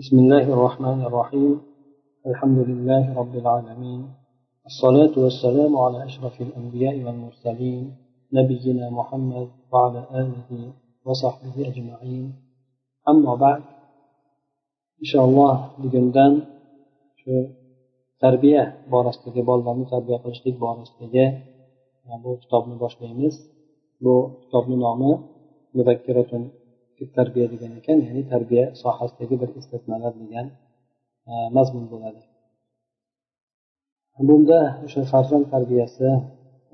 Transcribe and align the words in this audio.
بسم 0.00 0.16
الله 0.18 0.44
الرحمن 0.56 1.00
الرحيم. 1.08 1.52
الحمد 2.30 2.58
لله 2.68 3.04
رب 3.20 3.34
العالمين. 3.42 4.00
الصلاة 4.70 5.14
والسلام 5.24 5.72
على 5.84 5.98
أشرف 6.08 6.40
الأنبياء 6.40 6.96
والمرسلين 7.04 7.84
نبينا 8.32 8.86
محمد 8.98 9.48
وعلى 9.72 10.00
آله 10.20 10.50
وصحبه 11.06 11.56
أجمعين. 11.70 12.26
أما 13.08 13.32
بعد 13.34 13.62
إن 15.00 15.06
شاء 15.12 15.24
الله 15.28 15.54
shu 17.20 17.34
tarbiya 18.22 18.62
borasidagi 18.92 19.40
bolalarni 19.48 19.86
tarbiya 19.92 20.18
qilishlik 20.24 20.56
borasidagi 20.64 21.26
bu 22.24 22.30
kitobni 22.42 22.74
boshlaymiz 22.82 23.34
bu 24.04 24.14
kitobni 24.42 24.76
nomi 24.84 25.12
muzakkiratun 25.76 26.42
tarbiya 27.16 27.46
degan 27.54 27.72
ekan 27.80 27.98
ya'ni 28.06 28.22
tarbiya 28.32 28.64
sohasidagi 28.82 29.36
bir 29.42 29.50
eslatmalar 29.60 30.12
degan 30.22 30.46
e, 31.30 31.32
mazmun 31.56 31.84
bo'ladi. 31.92 32.22
Bunda 34.28 34.58
o'sha 34.84 35.02
farzand 35.12 35.46
tarbiyasi 35.54 36.08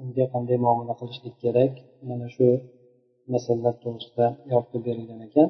unga 0.02 0.24
qanday 0.34 0.59
muomala 0.64 0.95
qilishlik 1.00 1.34
kerak 1.45 1.72
mana 2.09 2.27
shu 2.34 2.46
masalalar 3.33 3.74
to'g'risida 3.84 4.27
yoritib 4.52 4.83
berilgan 4.88 5.20
ekan. 5.28 5.48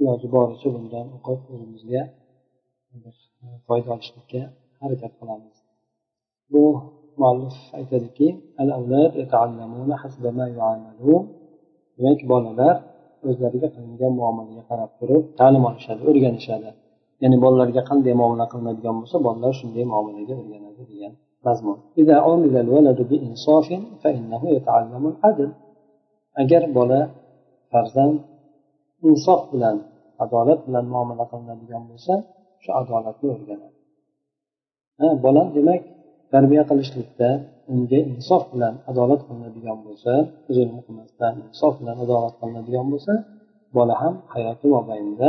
Iloji 0.00 0.26
boricha 0.36 0.68
bundan 0.76 1.06
o'qib 1.16 1.40
o'zimizga 1.52 2.02
e, 2.94 2.96
foyda 3.66 3.88
olishlikka 3.96 4.42
harakat 4.80 5.12
qilamiz. 5.20 5.56
Bu 6.52 6.62
muallif 7.20 7.56
aytadiki 7.78 8.26
demak 11.98 12.20
bolalar 12.30 12.76
o'zlariga 13.30 13.68
qilingan 13.74 14.12
muomalaga 14.20 14.62
qarab 14.70 14.90
turib 14.98 15.22
ta'lim 15.40 15.62
olishadi 15.70 16.02
o'rganishadi. 16.10 16.70
Ya'ni 17.22 17.36
bolalarga 17.44 17.82
qanday 17.90 18.14
muomala 18.20 18.46
qilinadigan 18.52 18.94
bo'lsa 19.00 19.16
bolalar 19.26 19.52
shunday 19.60 19.84
muomalaga 19.92 20.32
o'rganadi 20.40 20.82
degan 20.90 21.12
mazmun. 21.46 21.78
Agar 26.42 26.62
bola 26.78 27.00
farzand 27.72 28.16
insof 29.08 29.40
bilan 29.52 29.76
adolat 30.24 30.60
bilan 30.66 30.84
muomala 30.94 31.24
qilinadigan 31.30 31.82
bo'lsa 31.90 32.14
shu 32.62 32.70
adolatni 32.80 33.26
o'rganadi. 33.34 33.76
Bola 35.24 35.42
demak 35.56 35.82
tarbiya 36.36 36.62
qilishlikda 36.70 37.28
unga 37.72 38.00
insof 38.12 38.42
bilan 38.52 38.74
adolat 38.90 39.20
qilinadigan 39.26 39.78
bo'lsa 39.86 40.12
zulm 40.56 40.76
qilmasdan 40.86 41.34
insof 41.46 41.72
bilan 41.80 41.96
adolat 42.04 42.34
qilinadigan 42.40 42.86
bo'lsa 42.92 43.12
bola 43.76 43.94
ham 44.02 44.14
hayoti 44.34 44.66
mobaynida 44.76 45.28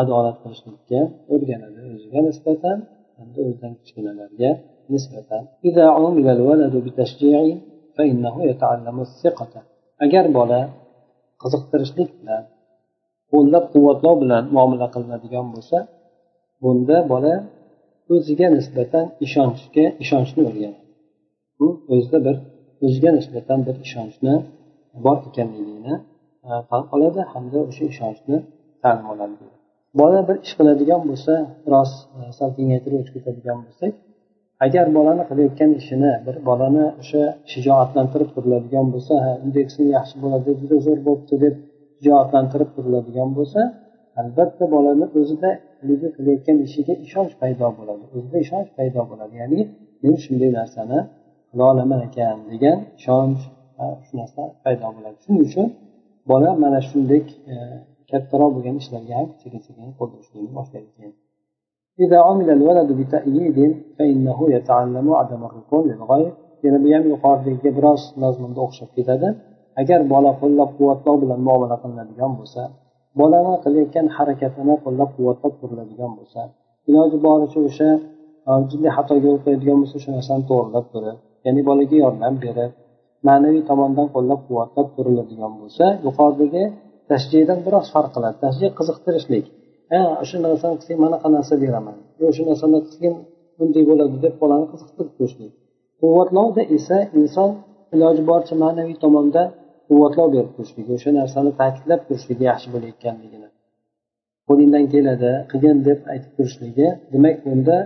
adolat 0.00 0.36
qilishlikka 0.42 1.00
o'rganadi 1.32 1.80
o'ziga 1.94 2.20
nisbatan 2.28 2.76
hamda 3.18 3.38
o'zidan 3.46 3.72
kichkinalarga 3.80 4.50
nisbatan. 4.92 5.42
Agar 10.04 10.24
bola 10.38 10.60
qiziqtirishlik 11.42 12.10
bilan 12.20 12.42
qo'llab 13.32 13.64
quvvatlov 13.72 14.14
bilan 14.22 14.44
muomala 14.54 14.86
qilinadigan 14.94 15.46
bo'lsa 15.54 15.78
bunda 16.62 16.96
bola 17.12 17.34
o'ziga 18.14 18.48
nisbatan 18.56 19.04
ishonchga 19.26 19.84
ishonchni 20.04 20.40
o'rganadi 20.48 20.88
bu 21.58 21.68
o'zida 21.94 22.18
bir 22.26 22.36
o'ziga 22.86 23.10
nisbatan 23.18 23.58
bir 23.66 23.76
ishonchni 23.86 24.34
bor 25.04 25.18
ekanligini 25.28 25.94
e, 26.48 26.50
tan 26.70 26.82
oladi 26.94 27.20
hamda 27.32 27.58
o'sha 27.70 27.84
ishonchni 27.92 28.36
ta'lim 28.82 29.06
oladi. 29.12 29.34
Bola 30.00 30.20
bir 30.28 30.36
ish 30.46 30.54
qiladigan 30.58 31.02
bo'lsa 31.10 31.32
biroz 31.64 31.90
e, 32.18 32.20
sal 32.38 32.50
kengaytirib 32.56 32.98
o'tib 33.00 33.14
ketadigan 33.16 33.58
bo'lsak 33.66 33.92
agar 34.66 34.86
bolani 34.96 35.22
qilayotgan 35.30 35.70
ishini 35.80 36.12
bir 36.26 36.36
bolani 36.48 36.86
o'sha 37.02 37.22
shijoatlantirib 37.52 38.30
turiladigan 38.34 38.86
bo'lsa 38.94 39.12
ha 39.24 39.30
bunday 39.42 39.62
qilsang 39.68 39.88
yaxshi 39.98 40.16
bo'ladi 40.24 40.50
juda 40.60 40.76
zo'r 40.86 40.98
bo'libdi 41.06 41.36
deb 41.44 41.54
shijoatlantirib 41.96 42.70
turiladigan 42.76 43.30
bo'lsa 43.38 43.60
albatta 44.21 44.63
bolani 44.75 45.05
o'zida 45.19 45.49
haligi 45.79 46.07
qilayotgan 46.15 46.57
ishiga 46.67 46.93
ishonch 47.07 47.33
paydo 47.41 47.67
bo'ladi 47.77 48.03
o'zida 48.15 48.37
ishonch 48.45 48.69
paydo 48.77 49.01
bo'ladi 49.11 49.33
ya'ni 49.41 49.61
men 50.03 50.15
shunday 50.25 50.49
narsani 50.59 50.99
qila 51.49 51.63
olaman 51.71 51.99
ekan 52.07 52.37
degan 52.51 52.77
ishonch 52.99 53.41
shu 54.05 54.13
narsa 54.21 54.41
paydo 54.63 54.87
bo'ladi 54.95 55.17
shuning 55.23 55.41
uchun 55.47 55.67
bola 56.31 56.49
mana 56.63 56.79
shunday 56.89 57.21
kattaroq 58.11 58.51
bo'lgan 58.55 58.75
ishlarga 58.81 59.13
ham 59.19 59.27
sekin 59.41 59.61
sekin 59.67 59.87
qo'l 59.99 60.09
urishlikni 60.15 60.51
boshlaydi 60.59 60.91
keyin 60.97 61.13
إذا 62.03 62.19
عمل 62.27 62.49
الولد 62.57 62.89
بتأييد 62.99 63.59
فإنه 63.97 64.39
يتعلم 64.55 65.07
عدم 65.19 65.41
الركون 65.49 65.83
للغير 65.91 66.31
yana 66.63 66.79
bu 66.83 66.87
ham 66.95 67.03
yuqoridagiga 67.13 67.71
biroz 67.77 68.01
mazmunda 68.23 68.59
o'xshab 68.65 68.89
ketadi 68.97 69.27
agar 69.81 69.99
bola 70.13 70.31
qo'llab 70.41 70.69
quvvatlov 70.77 71.15
bilan 71.23 71.39
muomala 71.47 71.75
qilinadigan 71.83 72.31
bo'lsa 72.39 72.61
bolani 73.20 73.54
qilayotgan 73.64 74.06
harakatini 74.16 74.74
qo'llab 74.84 75.10
quvvatlab 75.16 75.54
ko'riladigan 75.60 76.12
bo'lsa 76.18 76.40
iloji 76.88 77.16
boricha 77.26 77.58
o'sha 77.68 77.90
e, 78.48 78.50
jiddiy 78.70 78.90
xatoga 78.96 79.26
yo'l 79.28 79.40
qo'yadigan 79.44 79.76
bo'lsa 79.82 79.94
o'sha 80.00 80.10
narsani 80.16 80.42
to'g'irlab 80.50 80.86
turib 80.92 81.16
ya'ni 81.46 81.60
bolaga 81.68 81.96
yordam 82.04 82.34
berib 82.44 82.72
ma'naviy 83.28 83.62
tomondan 83.70 84.08
qo'llab 84.14 84.40
quvvatlab 84.48 84.88
turiladigan 84.96 85.52
bo'lsa 85.60 85.84
yuqoridagi 86.06 86.64
tashjiydan 87.10 87.58
biroz 87.66 87.86
farq 87.94 88.10
qiladi. 88.16 88.36
Tashjiy 88.44 88.70
qiziqtirishlik. 88.78 89.44
Ha 89.92 90.00
o'sha 90.22 90.38
narsani 90.46 90.74
qilsang 90.80 90.98
manaqa 91.04 91.28
narsa 91.36 91.54
beraman 91.62 91.96
yo 92.20 92.24
o'sha 92.32 92.42
narsani 92.50 92.78
qilsang 92.86 93.14
bunday 93.58 93.82
bo'ladi 93.90 94.16
deb 94.24 94.34
bolani 94.42 94.66
qiziqtirib 94.72 95.10
turishlik 95.16 95.52
quvvatlovda 96.00 96.62
esa 96.76 96.98
inson 97.20 97.50
iloji 97.94 98.22
boricha 98.30 98.54
ma'naviy 98.64 98.96
tomondan 99.04 99.48
quvvatlov 99.88 100.28
berib 100.34 100.50
turishligi 100.56 100.90
o'sha 100.98 101.10
narsani 101.20 101.50
ta'kidlab 101.60 102.00
turishligi 102.06 102.44
yaxshi 102.50 102.68
bo'layotganligini. 102.74 103.48
Qo'lingdan 104.48 104.84
keladi 104.94 105.32
qilgin 105.50 105.78
deb 105.88 105.98
aytib 106.12 106.32
turishligi 106.36 106.88
demak 107.12 107.36
bunda 107.46 107.76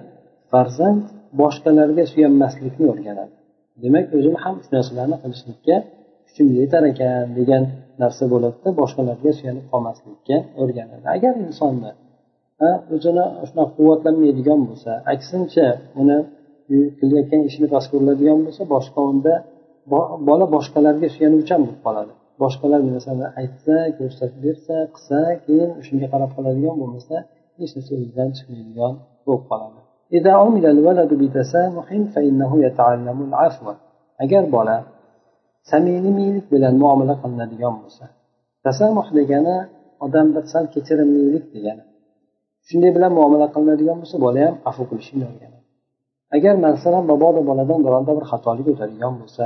farzand 0.52 1.02
boshqalarga 1.40 2.04
suyanmaslikni 2.12 2.84
o'rganadi. 2.92 3.34
Demak 3.84 4.06
o'zim 4.16 4.34
ham 4.42 4.54
shu 4.62 4.70
narsalarni 4.76 5.16
qilishlikka 5.22 5.76
kuchim 6.26 6.46
yetar 6.58 6.82
ekan 6.92 7.24
degan 7.38 7.62
narsa 8.02 8.24
bo'ladida 8.32 8.68
boshqalarga 8.80 9.30
suyanib 9.38 9.66
qolmaslikka 9.72 10.36
o'rganadi. 10.62 11.04
Agar 11.16 11.32
insonni 11.46 11.92
o'zini 12.94 13.24
shunaqa 13.48 13.72
quvvatlanmaydigan 13.76 14.60
bo'lsa 14.68 14.92
aksincha 15.14 15.66
uni 16.00 16.18
e, 16.74 16.76
qilayotgan 16.98 17.42
ishini 17.48 17.66
past 17.74 17.86
ko'riladigan 17.92 18.38
bo'lsa 18.46 18.62
boshqa 18.74 19.00
unda 19.12 19.34
bola 20.28 20.44
boshqalarga 20.54 21.08
suyanuvchan 21.14 21.60
bo'lib 21.64 21.80
qoladi. 21.86 22.12
Boshqalar 22.42 22.80
narsani 22.90 23.26
aytsa 23.40 23.76
ko'rsatib 23.98 24.40
bersa 24.46 24.74
qilsa 24.94 25.18
keyin 25.44 25.70
shunga 25.86 26.06
qarab 26.12 26.30
qoladigan 26.36 26.74
bo'lmasa 26.82 27.16
hech 27.58 27.72
narsa 27.76 27.92
o'zidan 27.98 28.28
chiqmaydigan 28.36 28.92
bo'lib 29.26 29.44
qoladi. 29.50 29.80
Agar 34.24 34.44
bola 34.56 34.76
samimiylik 35.70 36.46
bilan 36.54 36.74
muomala 36.82 37.14
qilinadigan 37.22 37.74
bo'lsa 37.82 38.04
tasamuh 38.64 39.08
degani 39.18 39.56
odam 40.04 40.26
bir 40.34 40.44
sal 40.52 40.64
kechirimlilik 40.74 41.44
degani. 41.54 41.84
Shunday 42.68 42.90
bilan 42.96 43.12
muomala 43.18 43.46
qilinadigan 43.54 43.96
bo'lsa 44.02 44.16
bola 44.26 44.40
ham 44.46 44.54
afu 44.70 44.82
qilishni 44.90 45.24
o'rganadi. 45.30 45.60
Agar 46.36 46.54
masalan 46.66 47.04
mabodo 47.10 47.40
boladan 47.50 47.80
bironta 47.86 48.12
bir 48.18 48.24
xatolik 48.30 48.66
o'tadigan 48.72 49.14
bo'lsa 49.20 49.44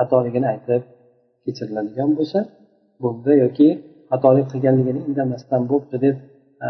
xatoligini 0.00 0.46
aytib 0.52 0.82
kechiriladigan 1.44 2.10
bo'lsa 2.18 2.38
bunda 3.02 3.32
yoki 3.44 3.68
xatolik 4.10 4.46
qilganligini 4.52 5.00
indamasdan 5.08 5.62
bo'pti 5.70 5.96
deb 6.04 6.16
e, 6.64 6.68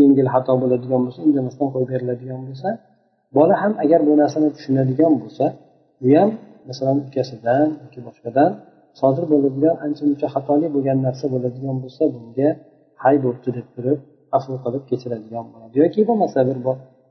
yengil 0.00 0.28
xato 0.34 0.52
bo'ladigan 0.62 1.00
bo'lsa 1.06 1.20
indamasdan 1.28 1.68
qo'yib 1.72 1.88
beriladigan 1.92 2.40
bo'lsa 2.48 2.68
bola 3.36 3.54
ham 3.62 3.72
agar 3.84 4.00
bu 4.08 4.12
narsani 4.22 4.48
tushunadigan 4.56 5.12
bo'lsa 5.22 5.44
bu 6.02 6.08
ham 6.18 6.30
masalan 6.68 6.98
ukasidan 7.08 7.68
yoki 7.82 8.00
boshqadan 8.06 8.50
sodir 9.00 9.24
bo'ladigan 9.32 9.76
ancha 9.86 10.02
muncha 10.08 10.26
xatolik 10.34 10.70
bo'lgan 10.76 10.98
narsa 11.06 11.24
bo'ladigan 11.34 11.76
bo'lsa 11.84 12.02
bunga 12.14 12.50
hay 13.02 13.16
bo'pti 13.24 13.48
deb 13.56 13.66
turib 13.74 13.98
afu 14.36 14.52
qilib 14.64 14.82
kechiradigan 14.90 15.44
bo'ladi. 15.52 15.74
Yoki 15.82 16.00
bo'lmasa 16.08 16.38
bir 16.48 16.56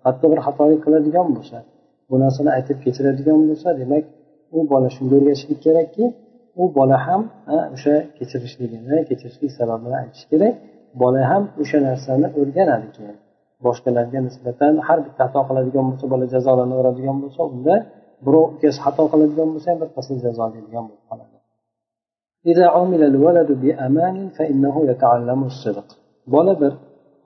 hatto 0.05 0.25
bir 0.31 0.39
xatolik 0.45 0.79
qiladigan 0.85 1.27
bo'lsa 1.35 1.57
bu 2.09 2.15
narsani 2.23 2.49
aytib 2.57 2.77
kechiradigan 2.85 3.39
bo'lsa 3.49 3.69
demak 3.81 4.03
u 4.55 4.59
bola 4.71 4.89
shunga 4.95 5.15
o'rgatishlik 5.19 5.59
kerakki 5.65 6.05
u 6.61 6.63
bola 6.77 6.97
ham 7.07 7.21
o'sha 7.75 7.95
kechirishligini 8.17 8.97
kechirishlik 9.09 9.51
sababini 9.59 9.95
aytish 10.01 10.25
kerak. 10.31 10.53
Bola 11.01 11.21
ham 11.31 11.43
o'sha 11.61 11.77
narsani 11.87 12.27
o'rganadi 12.39 12.87
keyin 12.95 13.17
boshqalarga 13.65 14.19
nisbatan 14.27 14.73
har 14.87 14.99
bitta 15.05 15.23
xato 15.27 15.41
qiladigan 15.49 15.85
bo'lsa 15.89 16.05
bola 16.13 16.25
jazolanaveradigan 16.33 17.17
bo'lsa 17.23 17.41
unda 17.53 17.75
birov 18.25 18.45
ukasi 18.55 18.79
xato 18.85 19.03
qiladigan 19.11 19.47
bo'lsa 19.53 19.67
ham 19.71 19.79
birpasda 19.83 20.13
jazolaydigan 20.25 20.83
bo'lib 20.89 21.03
qoladi. 21.09 21.35
Bola 26.33 26.53
bir 26.61 26.73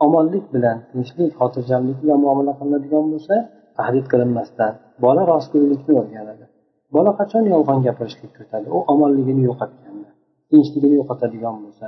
omonlik 0.06 0.46
bilan 0.56 0.78
tinchlik 0.92 1.32
xotirjamlik 1.40 1.98
bilan 2.04 2.20
muomala 2.26 2.54
qilinadigan 2.60 3.06
bo'lsa 3.14 3.36
tahdid 3.78 4.06
qilinmasdan 4.12 4.72
bola 5.04 5.22
rostgo'ylikni 5.32 5.94
o'rganadi. 6.02 6.46
Bola 6.96 7.12
qachon 7.20 7.44
yolg'on 7.54 7.80
gapirishlikka 7.88 8.40
o'tadi 8.46 8.68
u 8.76 8.78
omonligini 8.94 9.42
yo'qotganda 9.50 10.10
tinchligini 10.50 10.96
yo'qotadigan 11.02 11.56
bo'lsa 11.64 11.88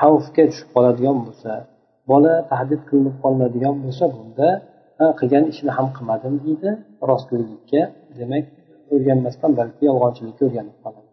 xavfga 0.00 0.42
tushib 0.50 0.68
qoladigan 0.74 1.18
bo'lsa 1.26 1.52
bola 2.10 2.32
tahdid 2.50 2.80
qilinib 2.88 3.16
qolinadigan 3.22 3.74
bo'lsa 3.84 4.04
bunda 4.16 4.48
qilgan 5.20 5.44
ishini 5.52 5.72
ham 5.76 5.86
qilmadim 5.96 6.34
deydi 6.44 6.70
rostgo'ylikka 7.10 7.80
demak 8.18 8.44
o'rganmasdan 8.94 9.50
balki 9.60 9.82
yolg'onchilikka 9.90 10.42
o'rganib 10.48 10.76
qoladi. 10.84 11.08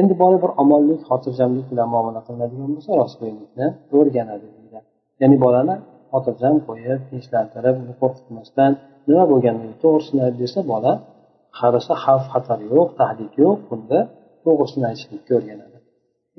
Endi 0.00 0.14
bola 0.22 0.36
bir 0.44 0.50
omonlik 0.62 1.00
xotirjamlik 1.08 1.66
bilan 1.72 1.88
muomala 1.94 2.20
qilinadigan 2.26 2.70
bo'lsa 2.76 2.90
rostgo'ylikni 3.00 3.66
o'rganadi 3.98 4.46
deydi. 4.56 4.78
Ya'ni 5.22 5.36
bolani 5.44 5.74
xotirjam 6.12 6.56
qo'yib 6.68 7.00
tinchlantirib 7.10 7.76
uni 7.82 7.94
qo'rqitmasdan 8.00 8.72
nima 9.08 9.24
bo'lganini 9.32 9.74
to'g'risini 9.82 10.20
ayt 10.26 10.36
desa 10.42 10.60
bola 10.72 10.92
qarasa 11.59 11.93
xavf 12.03 12.25
xatar 12.33 12.59
yo'q 12.73 12.89
tahdid 12.99 13.31
yo'q 13.43 13.57
bunda 13.69 13.99
to'g'risini 14.45 14.85
aytishlikka 14.91 15.33
o'rganadi 15.39 15.75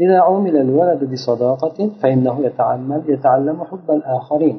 إذا 0.04 0.18
عمل 0.28 0.56
الولد 0.56 1.00
بصداقة 1.12 1.78
فإنه 2.00 2.36
يتعلم 2.46 3.02
يتعلم 3.14 3.58
حب 3.68 3.88
الآخرين 3.98 4.58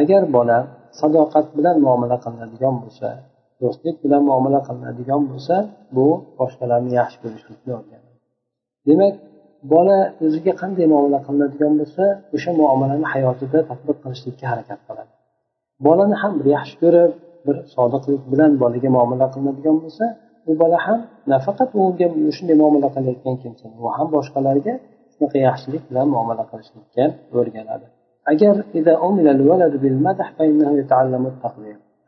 agar 0.00 0.22
bola 0.36 0.58
sadoqat 1.00 1.46
bilan 1.56 1.76
muomala 1.84 2.16
qilinadigan 2.24 2.74
bo'lsa 2.82 3.08
do'stlik 3.60 3.96
bilan 4.04 4.22
muomala 4.28 4.60
qilinadigan 4.68 5.22
bo'lsa 5.30 5.54
bu 5.96 6.06
boshqalarni 6.38 6.92
yaxshi 7.00 7.18
ko'rishlikni 7.22 7.72
o'rganadi 7.78 8.18
demak 8.88 9.14
bola 9.72 9.98
o'ziga 10.26 10.52
qanday 10.62 10.86
muomala 10.92 11.18
qilinadigan 11.26 11.72
bo'lsa 11.80 12.04
o'sha 12.36 12.50
muomalani 12.60 13.06
hayotida 13.12 13.58
tadbiq 13.70 13.96
qilishlikka 14.04 14.44
harakat 14.52 14.80
qiladi 14.88 15.12
bolani 15.86 16.16
ham 16.22 16.32
bir 16.38 16.46
yaxshi 16.56 16.76
ko'rib 16.82 17.10
bir 17.45 17.55
sodiqlik 17.75 18.21
bilan 18.31 18.51
bolaga 18.63 18.89
muomala 18.97 19.25
qilinadigan 19.33 19.77
bo'lsa 19.83 20.05
u 20.49 20.51
bola 20.61 20.77
ham 20.85 20.99
nafaqat 21.33 21.69
unga 21.81 22.07
shunday 22.37 22.55
muomala 22.61 22.87
qilayotgan 22.95 23.35
kimsa 23.43 23.65
u 23.83 23.85
ham 23.97 24.07
boshqalarga 24.15 24.73
shunaqa 25.13 25.37
yaxshilik 25.47 25.83
bilan 25.89 26.07
muomala 26.15 26.43
qilishlikka 26.51 27.05
o'rganadi. 27.39 27.85
Agar 28.31 28.55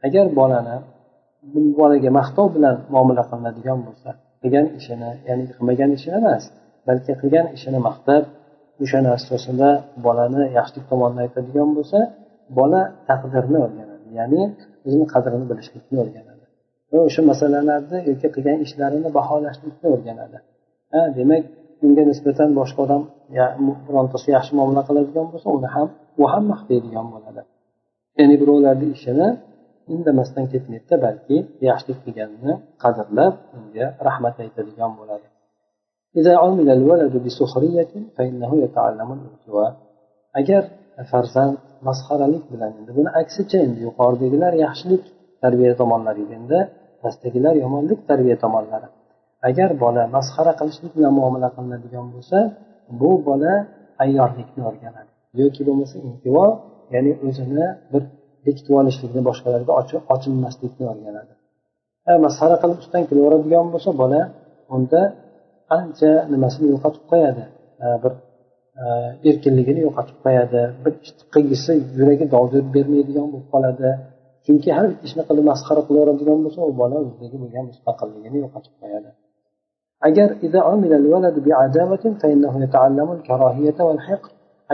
agar 0.08 0.26
bolani 0.40 0.76
bolaga 1.80 2.10
maqtov 2.20 2.48
bilan 2.56 2.76
muomala 2.94 3.24
qilinadigan 3.30 3.80
bo'lsa 3.88 4.10
qilgan 4.42 4.66
ishini 4.80 5.10
ya'ni 5.28 5.44
qilmagan 5.52 5.90
ishini 5.98 6.16
emas 6.22 6.44
balki 6.88 7.12
qilgan 7.22 7.46
ishini 7.58 7.80
maqtab 7.88 8.24
o'sha 8.84 9.00
asosida 9.18 9.70
bolani 10.06 10.44
yaxshilik 10.58 10.86
tomonini 10.92 11.22
aytadigan 11.26 11.70
bo'lsa 11.78 12.00
bola 12.58 12.82
taqdirni 13.10 13.58
o'rganadi. 13.66 13.87
Ya'ni 14.20 14.42
o'zini 14.86 15.06
qadrini 15.14 15.46
bilishlikni 15.52 15.96
o'rganadi. 16.04 16.44
Va 16.92 17.00
o'sha 17.08 17.22
masalalarni 17.32 17.98
yoki 18.10 18.28
qilgan 18.36 18.60
ishlarini 18.66 19.10
baholashlikni 19.18 19.88
o'rganadi. 19.96 20.38
Ha 20.94 21.02
demak 21.18 21.44
unga 21.86 22.04
nisbatan 22.12 22.50
boshqa 22.60 22.80
odam 22.86 23.02
birontasi 23.88 24.28
yaxshi 24.38 24.52
muomala 24.58 24.82
qiladigan 24.90 25.26
bo'lsa 25.32 25.48
uni 25.58 25.70
ham 25.76 25.88
u 26.22 26.24
ham 26.32 26.44
maqtaydigan 26.54 27.08
bo'ladi. 27.14 27.42
Ya'ni 28.20 28.36
birovlarni 28.42 28.88
ishini 28.98 29.28
indamasdan 29.96 30.46
ketmaydida 30.54 30.96
balki 31.06 31.38
yaxshilik 31.70 32.00
qilganini 32.06 32.54
qadrlab 32.84 33.34
unga 33.58 33.86
rahmat 34.08 34.36
aytadigan 34.46 34.92
bo'ladi. 35.00 35.28
Agar 40.40 40.64
farzand 41.12 41.56
masxaralik 41.88 42.44
bilan 42.54 42.72
endi 42.80 42.92
buni 42.98 43.10
aksicha 43.22 43.58
endi 43.66 43.80
yuqoridagilar 43.88 44.54
yaxshilik 44.66 45.04
tarbiya 45.44 45.74
tomonlari 45.82 46.24
endi 46.38 46.60
pastdagilar 47.02 47.54
yomonlik 47.64 48.00
tarbiya 48.10 48.38
tomonlari. 48.44 48.88
Agar 49.50 49.70
bola 49.84 50.04
masxara 50.16 50.54
qilishlik 50.60 50.94
bilan 50.98 51.14
muomala 51.20 51.50
qilinadigan 51.56 52.06
bo'lsa 52.14 52.38
bu 53.02 53.12
bola 53.28 53.54
ayyorlikni 54.04 54.62
o'rganadi. 54.70 55.12
Yoki 55.42 55.62
bo'lmasa 55.68 55.96
intivo 56.10 56.46
ya'ni 56.94 57.12
o'zini 57.28 57.66
bir 57.92 58.04
bekitib 58.46 58.74
olishlikni 58.82 59.22
boshqalarga 59.30 59.72
ochilmaslikni 60.14 60.86
o'rganadi. 60.92 61.34
Masxara 62.26 62.56
qilib 62.62 62.78
ustidan 62.82 63.04
kulaveradigan 63.10 63.68
bo'lsa 63.74 63.90
bola 64.02 64.22
unda 64.76 65.02
ancha 65.78 66.12
nimasini 66.34 66.68
yo'qotib 66.74 67.04
qo'yadi. 67.12 67.44
Bir 68.04 68.14
erkinligini 69.30 69.80
yo'qotib 69.88 70.18
qo'yadi 70.26 70.62
bir 70.84 70.94
qilgisi 71.34 71.74
yuragi 72.00 72.26
dovdir 72.36 72.64
bermaydigan 72.76 73.28
bo'lib 73.34 73.48
qoladi. 73.54 73.90
Chunki 74.46 74.70
har 74.78 74.88
ishni 75.08 75.24
qilib 75.30 75.46
masxara 75.52 75.82
qilaveradigan 75.88 76.40
bo'lsa 76.46 76.60
u 76.70 76.74
bola 76.82 76.96
o'zidagi 77.04 77.38
bo'lgan 77.44 77.64
mustaqilligini 77.72 78.38
yo'qotib 78.44 78.74
qo'yadi 78.82 79.10
agar 80.08 80.28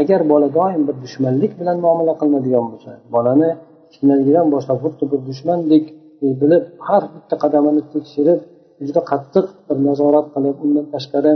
agar 0.02 0.22
bola 0.32 0.48
doim 0.60 0.82
bir 0.88 0.96
dushmanlik 1.04 1.52
bilan 1.60 1.78
muomala 1.86 2.14
qilinadigan 2.20 2.66
bo'lsa 2.72 2.92
bolani 3.16 3.50
kichkinaligidan 3.90 4.48
boshlab 4.54 4.78
xuddi 4.84 5.06
bir 5.12 5.20
dushmandek 5.30 5.86
e, 6.24 6.26
bilib 6.42 6.64
har 6.88 7.04
bitta 7.16 7.36
qadamini 7.44 7.82
tekshirib 7.94 8.40
juda 8.88 9.02
qattiq 9.12 9.46
bir 9.68 9.78
nazorat 9.88 10.28
qilib 10.36 10.58
undan 10.66 10.86
tashqari 10.94 11.34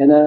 yana 0.00 0.20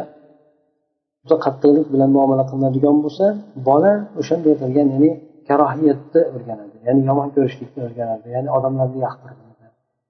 juda 1.23 1.35
qattiqlik 1.45 1.87
bilan 1.93 2.09
muomala 2.17 2.43
qilinadigan 2.49 2.97
bo'lsa 3.05 3.25
bola 3.69 3.93
o'shanda 4.21 4.47
aytilgan 4.53 4.87
ya'ni 4.93 5.11
karohiyatni 5.49 6.21
o'rganadi 6.35 6.77
ya'ni 6.87 7.01
yomon 7.09 7.27
ko'rishlikni 7.35 7.79
o'rganadi 7.87 8.27
ya'ni 8.35 8.49
odamlarni 8.57 8.99
yoqtirmaydi. 9.07 9.65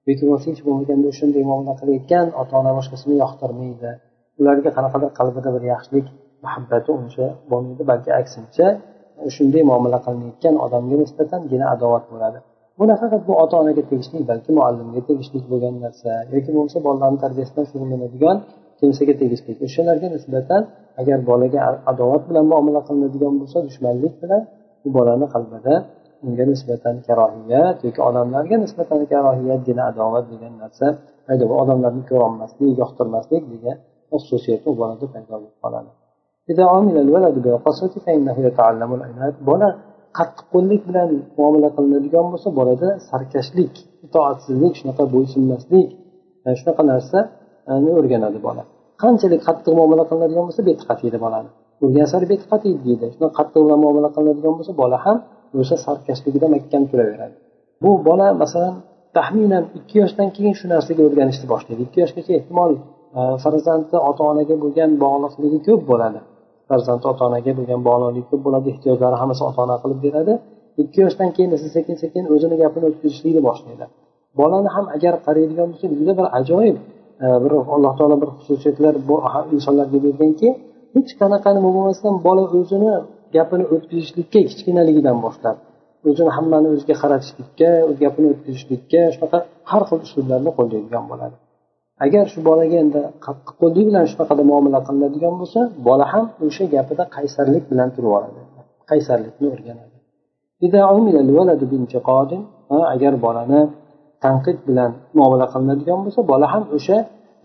Yoki 0.09 0.23
bo'lmasa 0.27 0.47
hech 0.51 0.61
bo'lmaganda 0.67 1.07
o'shanday 1.13 1.44
muomala 1.50 1.73
qilayotgan 1.81 2.27
ota 2.41 2.53
ona 2.61 2.71
boshqasini 2.77 3.15
yoqtirmaydi. 3.23 3.89
Ularga 4.39 4.69
qanaqadir 4.77 5.09
qalbida 5.19 5.50
bir 5.56 5.63
yaxshilik 5.73 6.07
muhabbati 6.45 6.89
uncha 7.00 7.25
bo'lmaydi 7.51 7.83
balki 7.91 8.09
aksincha 8.21 8.67
shunday 9.35 9.63
muomala 9.69 9.97
qilinayotgan 10.06 10.56
odamga 10.65 10.95
nisbatan 11.03 11.41
gina 11.51 11.65
adovat 11.75 12.06
bo'ladi. 12.13 12.39
Bu 12.77 12.83
nafaqat 12.91 13.21
bu 13.27 13.33
ota 13.44 13.56
onaga 13.61 13.83
tegishli 13.91 14.17
balki 14.31 14.50
muallimga 14.57 15.01
tegishli 15.09 15.38
bo'lgan 15.51 15.75
narsa 15.85 16.11
yoki 16.33 16.50
bo'lmasa 16.56 16.77
bolalarni 16.88 17.19
tarbiyasidan 17.23 17.65
shug'ullanadigan 17.71 18.38
kimsaga 18.79 19.13
tegishli 19.21 19.51
o'shalarga 19.65 20.07
nisbatan 20.15 20.61
agar 21.01 21.17
bolaga 21.29 21.59
adovat 21.91 22.23
bilan 22.29 22.45
muomala 22.51 22.81
qilinadigan 22.87 23.33
bo'lsa 23.41 23.57
dushmanlik 23.67 24.13
bilan 24.23 24.41
bu 24.83 24.89
bolani 24.97 25.27
qalbida 25.33 25.73
unga 26.25 26.45
nisbatan 26.53 26.95
karohiyat 27.07 27.77
yoki 27.85 28.01
odamlarga 28.09 28.56
nisbatan 28.65 29.01
karohiyatgina 29.11 29.83
adovat 29.92 30.25
degan 30.33 30.54
narsa 30.63 30.87
paydo 31.27 31.45
odamlarni 31.63 32.04
ko'rolmaslik 32.11 32.71
yoqtirmaslik 32.81 33.44
degan 33.54 33.77
xususiyat 34.11 34.61
u 34.69 34.71
bolada 34.80 35.06
paydo 35.13 35.30
bo'lib 35.33 35.56
qoladi. 35.63 35.92
Bola 39.49 39.69
qattiqqo'llik 40.18 40.81
bilan 40.89 41.09
muomala 41.37 41.69
qilinadigan 41.75 42.25
bo'lsa 42.31 42.49
bolada 42.59 42.89
sarkashlik 43.09 43.73
itoatsizlik 44.06 44.73
shunaqa 44.80 45.04
bo'ysunmaslik 45.15 45.89
shunaqa 46.59 46.83
narsa 46.92 47.19
o'rganadi 47.99 48.40
bola? 48.47 48.64
Qanchalik 49.04 49.42
qattiq 49.47 49.73
muomala 49.80 50.04
qilinadigan 50.09 50.45
bo'lsa 50.47 50.61
beti 50.69 50.83
qatiydi 50.90 51.18
bolani. 51.26 51.49
Urgan 51.83 52.07
sari 52.14 52.26
beti 52.31 52.45
qatiydi 52.52 52.80
deydi. 52.88 53.06
Shunaqa 53.16 53.33
qattiq 53.40 53.61
bilan 53.66 53.80
muomala 53.85 54.09
qilinadigan 54.16 54.54
bo'lsa 54.57 54.73
bola 54.81 54.97
ham 55.06 55.18
o'sha 55.59 55.76
sarkashligida 55.85 56.47
mahkam 56.56 56.83
turaveradi. 56.92 57.35
Bu 57.83 57.92
bola 58.07 58.28
masalan 58.44 58.76
taxminan 59.18 59.64
ikki 59.78 59.95
yoshdan 60.02 60.30
keyin 60.35 60.54
shu 60.59 60.66
narsaga 60.73 61.02
o'rganishni 61.07 61.45
boshlaydi 61.54 61.81
ikki 61.88 61.97
yoshgacha 62.04 62.31
ehtimol 62.40 62.71
e, 63.19 63.21
farzandni 63.44 63.97
ota 64.09 64.21
onaga 64.31 64.56
bo'lgan 64.64 64.92
bog'liqligi 65.04 65.59
ko'p 65.68 65.81
bo'ladi. 65.92 66.19
Farzand 66.69 67.04
ota 67.11 67.21
onaga 67.30 67.52
bo'lgan 67.59 67.81
bog'liqligi 67.88 68.28
ko'p 68.31 68.42
bo'ladi 68.47 68.68
ehtiyojlari 68.73 69.16
hammasi 69.21 69.42
ota 69.49 69.59
ona 69.66 69.76
qilib 69.83 69.99
beradi. 70.06 70.33
Ikki 70.81 70.97
yoshdan 71.06 71.30
keyin 71.35 71.52
esa 71.57 71.68
sekin 71.76 71.95
sekin 72.04 72.23
o'zini 72.33 72.56
gapini 72.61 72.85
o'tkazishlikni 72.90 73.42
boshlaydi 73.49 73.88
bolani 74.40 74.69
ham 74.76 74.85
agar 74.95 75.14
qaraydigan 75.26 75.68
bo'lsak 75.71 75.92
juda 75.99 76.14
bir 76.19 76.26
ajoyib 76.40 76.78
Э, 77.21 77.28
bir 77.44 77.52
alloh 77.52 77.94
taolo 77.97 78.16
bir 78.21 78.30
xususiyatlar 78.38 78.95
bu 79.09 79.16
insonlarga 79.56 79.97
berganki 80.06 80.49
hech 80.95 81.11
qanaqa 81.21 81.49
nima 81.57 81.69
bo'lmasdan 81.76 82.14
bola 82.28 82.44
o'zini 82.59 82.94
gapini 83.35 83.66
o'tkazishlikka 83.73 84.40
kichkinaligidan 84.49 85.18
boshlab 85.26 85.57
o'zini 86.09 86.31
hammani 86.38 86.68
o'ziga 86.76 86.95
qaratishlikka 87.04 87.69
o'z 87.90 87.97
gapini 88.04 88.28
o'tkazishlikka 88.33 89.02
shunaqa 89.16 89.38
har 89.71 89.83
xil 89.90 89.99
uslublarni 90.07 90.52
qo'llaydigan 90.57 91.04
bo'ladi. 91.11 91.35
Agar 92.06 92.26
shu 92.33 92.40
bolaga 92.49 92.78
endi 92.83 93.02
qattiq 93.26 93.54
qo'llik 93.61 93.85
bilan 93.90 94.06
shunaqada 94.11 94.44
muomala 94.52 94.80
qilinadigan 94.88 95.33
bo'lsa 95.42 95.59
bola 95.88 96.06
ham 96.14 96.26
o'sha 96.47 96.64
gapida 96.76 97.04
qaysarlik 97.16 97.64
bilan 97.71 97.90
turib 97.95 98.11
oladi. 98.18 98.40
Qaysarlikni 98.92 99.47
o'rganadi. 99.54 99.95
Agar 102.94 103.14
bolani 103.26 103.61
tanqid 104.26 104.57
bilan 104.68 104.92
muomala 105.18 105.45
qilinadigan 105.54 105.99
bo'lsa 106.06 106.21
bola 106.31 106.47
ham 106.54 106.64
o'sha 106.78 106.97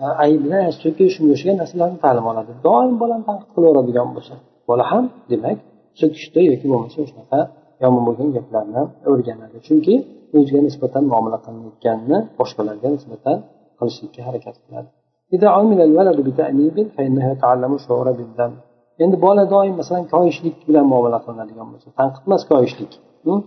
e, 0.02 0.04
ayblash 0.24 0.76
yoki 0.86 1.04
shunga 1.14 1.32
o'xshagan 1.36 1.56
narsalarni 1.62 1.98
ta'lim 2.04 2.24
oladi. 2.32 2.52
Doim 2.66 2.94
bolani 3.02 3.24
tanqid 3.28 3.50
qilaveradigan 3.54 4.08
bo'lsa 4.16 4.34
bola 4.70 4.84
ham 4.90 5.04
demak 5.30 5.58
so'kishda 6.00 6.40
yoki 6.50 6.66
bo'lmasa 6.72 6.98
shunaqa 7.10 7.40
yomon 7.82 8.02
bo'lgan 8.08 8.28
gaplarni 8.36 8.82
o'rganadi. 9.10 9.56
Chunki 9.66 9.94
o'ziga 10.36 10.60
nisbatan 10.68 11.04
muomala 11.12 11.38
qilinayotganini 11.44 12.18
boshqalarga 12.38 12.88
nisbatan 12.96 13.36
qilishlikka 13.78 14.20
harakat 14.28 14.56
qiladi. 14.64 14.88
Endi 19.04 19.16
bola 19.26 19.44
doim 19.54 19.74
masalan 19.80 20.04
koyishlik 20.14 20.56
bilan 20.68 20.86
muomala 20.92 21.18
qilinadigan 21.24 21.66
bo'lsa 21.72 21.88
tanqid 22.00 22.22
emas 22.28 22.42
koyishlik. 22.52 22.92
Hm? 23.26 23.40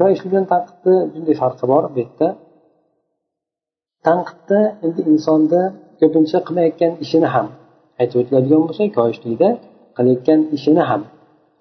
Koyishlik 0.00 0.30
bilan 0.32 0.46
tanqidni 0.52 0.96
bunday 1.12 1.36
farqi 1.42 1.64
bor 1.72 1.82
bu 1.94 1.98
yerda. 2.02 2.26
Tanqidda 4.06 4.60
endi 4.84 5.00
insonda 5.12 5.60
ko'pincha 6.00 6.38
qilmayotgan 6.46 6.92
ishini 7.04 7.28
ham 7.34 7.46
aytib 8.00 8.16
o'tiladigan 8.22 8.60
bo'lsa 8.66 8.82
koyishlikda 8.98 9.48
qilayotgan 9.96 10.40
ishini 10.56 10.82
ham 10.90 11.02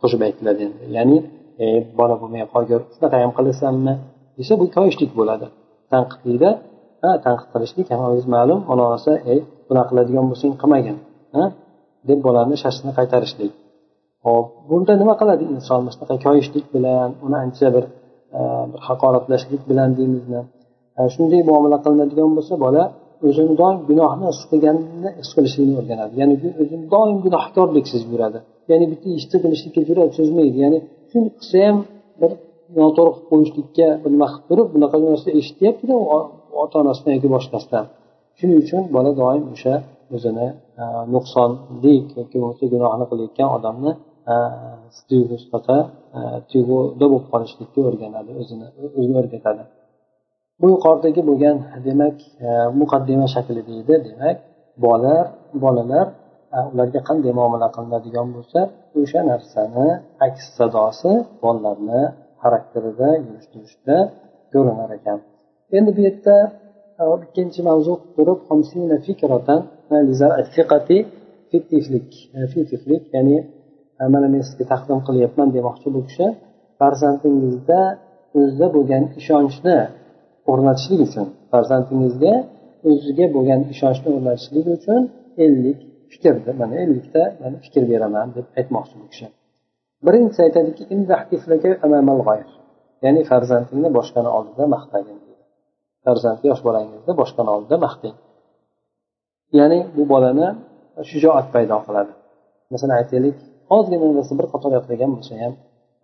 qo'shib 0.01 0.21
aytiladi. 0.27 0.61
Endi 0.67 0.83
ya'ni 0.97 1.17
e, 1.63 1.65
bola 1.99 2.15
bo'lmay 2.21 2.43
qolgur 2.53 2.81
shunaqa 2.93 3.17
ham 3.23 3.31
qilasanmi 3.37 3.93
desa 4.37 4.53
bu 4.61 4.65
koyishlik 4.77 5.11
bo'ladi. 5.19 5.45
Tanqidlikda 5.91 6.49
ha 7.03 7.11
tanqid 7.25 7.47
qilishlik 7.53 7.87
hammamiz 7.93 8.25
ma'lum 8.35 8.59
ota 8.71 8.81
onasi 8.87 9.13
ey 9.31 9.39
bunaqa 9.67 9.87
qiladigan 9.91 10.25
bo'lsang 10.31 10.53
qilmagin 10.61 10.97
deb 12.09 12.19
bolani 12.27 12.55
shashtini 12.63 12.91
qaytarishlik. 12.99 13.51
Hop 14.25 14.45
bunda 14.69 14.93
nima 15.01 15.13
qiladi 15.21 15.43
inson? 15.55 15.81
Shunaqa 15.93 16.15
koyishlik 16.25 16.65
bilan 16.75 17.09
uni 17.25 17.37
ancha 17.45 17.67
bir 17.75 17.85
e, 18.37 18.39
bir 18.71 18.79
haqoratlashlik 18.87 19.61
bilan 19.69 19.89
deymizmi? 19.99 20.41
Shunday 21.13 21.41
muomala 21.49 21.77
qilinadigan 21.85 22.31
bo'lsa 22.37 22.55
bola 22.65 22.83
o'zini 23.27 23.53
doim 23.61 23.77
gunohni 23.89 24.25
his 24.31 24.39
qilganini 24.51 25.09
his 25.21 25.29
qilishlikni 25.35 25.75
o'rganadi. 25.81 26.13
Ya'ni 26.21 26.35
o'zini 26.61 26.85
doim 26.95 27.17
gunohkorlik 27.25 27.85
sezib 27.91 28.09
yuradi. 28.15 28.39
Ya'ni 28.71 28.85
bitta 28.91 29.07
ishni 29.19 29.37
qilishlikka 29.43 29.81
jur'at 29.89 30.11
sezmaydi 30.19 30.57
ya'ni 30.65 30.79
shuni 31.11 31.29
qilsa 31.37 31.57
ham 31.67 31.77
bir 32.21 32.31
noto'g'ri 32.79 33.11
qilib 33.15 33.27
qo'yishlikka 33.31 33.87
bir 34.03 34.09
nima 34.15 34.27
qilib 34.33 34.45
turib 34.49 34.67
bunaqa 34.75 34.97
narsa 35.05 35.29
eshityaptida 35.39 35.95
ota 36.63 36.75
onasidan 36.83 37.11
yoki 37.17 37.29
boshqasidan. 37.35 37.85
Shuning 38.37 38.57
uchun 38.63 38.81
bola 38.95 39.11
doim 39.21 39.43
o'sha 39.53 39.75
o'zini 40.15 40.47
e, 40.81 40.83
nuqsonlik 41.13 42.05
yoki 42.19 42.35
bo'lmasa 42.41 42.65
gunohni 42.73 43.05
qilayotgan 43.11 43.49
odamni 43.57 43.91
e, 44.33 44.35
e, 46.19 46.23
tuyg'uda 46.51 47.05
bo'lib 47.11 47.25
qolishlikka 47.33 47.79
o'rganadi 47.89 48.31
o'zini 48.41 48.67
o'zini 48.99 49.15
o'rgatadi. 49.21 49.63
Bu 50.61 50.65
yuqoridagi 50.73 51.21
bo'lgan 51.29 51.57
demak 51.87 52.17
e, 52.45 52.47
muqaddima 52.81 53.27
shaklida 53.35 53.73
edi 53.81 53.95
demak 54.07 54.37
bola 54.85 55.15
bolalar 55.63 56.07
ularga 56.71 57.01
qanday 57.09 57.31
muomala 57.39 57.67
qilinadigan 57.75 58.27
bo'lsa 58.35 58.59
o'sha 58.99 59.21
narsani 59.31 59.87
aks 60.27 60.43
sadosi 60.57 61.11
bolalarni 61.43 62.01
xarakterida 62.41 63.09
yurish 63.25 63.47
turishda 63.53 63.97
ko'rinar 64.53 64.89
ekan. 64.97 65.17
Endi 65.77 65.91
bu 65.97 66.01
yerda 66.07 66.35
ikkinchi 67.25 67.59
mavzu 67.69 67.93
turib 68.15 68.39
turib 72.83 73.03
e, 73.03 73.09
ya'ni 73.15 73.37
mana 74.13 74.27
men 74.33 74.41
sizga 74.47 74.65
taqdim 74.73 74.99
qilyapman 75.07 75.47
demoqchi 75.57 75.87
bu 75.95 76.01
kishi 76.07 76.25
farzandingizda 76.79 77.79
o'zida 78.39 78.67
bo'lgan 78.75 79.03
ishonchni 79.21 79.77
o'rnatishlik 80.51 80.99
uchun 81.07 81.27
farzandingizga 81.51 82.33
o'ziga 82.89 83.25
bo'lgan 83.35 83.61
ishonchni 83.73 84.09
o'rnatishlik 84.17 84.65
uchun 84.77 85.01
ellik 85.45 85.79
fikrni 86.11 86.51
mana 86.61 86.75
ellikta 86.83 87.23
man 87.41 87.53
fikr 87.63 87.83
beraman 87.91 88.27
deb 88.35 88.45
aytmoqchi 88.59 88.95
bu 89.01 89.05
kishi. 89.11 89.27
Birinchisi 90.05 90.39
aytadiki 90.47 90.83
ya'ni 93.05 93.21
farzandingni 93.29 93.89
boshqani 93.97 94.29
oldida 94.37 94.65
maqtagin 94.75 95.17
farzand 96.05 96.39
yosh 96.49 96.61
bolangizni 96.67 97.13
boshqani 97.21 97.49
oldida 97.55 97.77
maqtang 97.85 98.15
ya'ni 99.59 99.79
bu 99.95 100.03
bolani 100.13 100.47
shijoat 101.09 101.47
paydo 101.55 101.77
qiladi. 101.87 102.13
Masalan 102.73 102.95
aytaylik 103.01 103.37
ozgina 103.75 104.07
narsa 104.17 104.33
bir 104.39 104.47
qator 104.53 104.71
yodlagan 104.77 105.09
bo'lsa 105.15 105.33
ham 105.41 105.53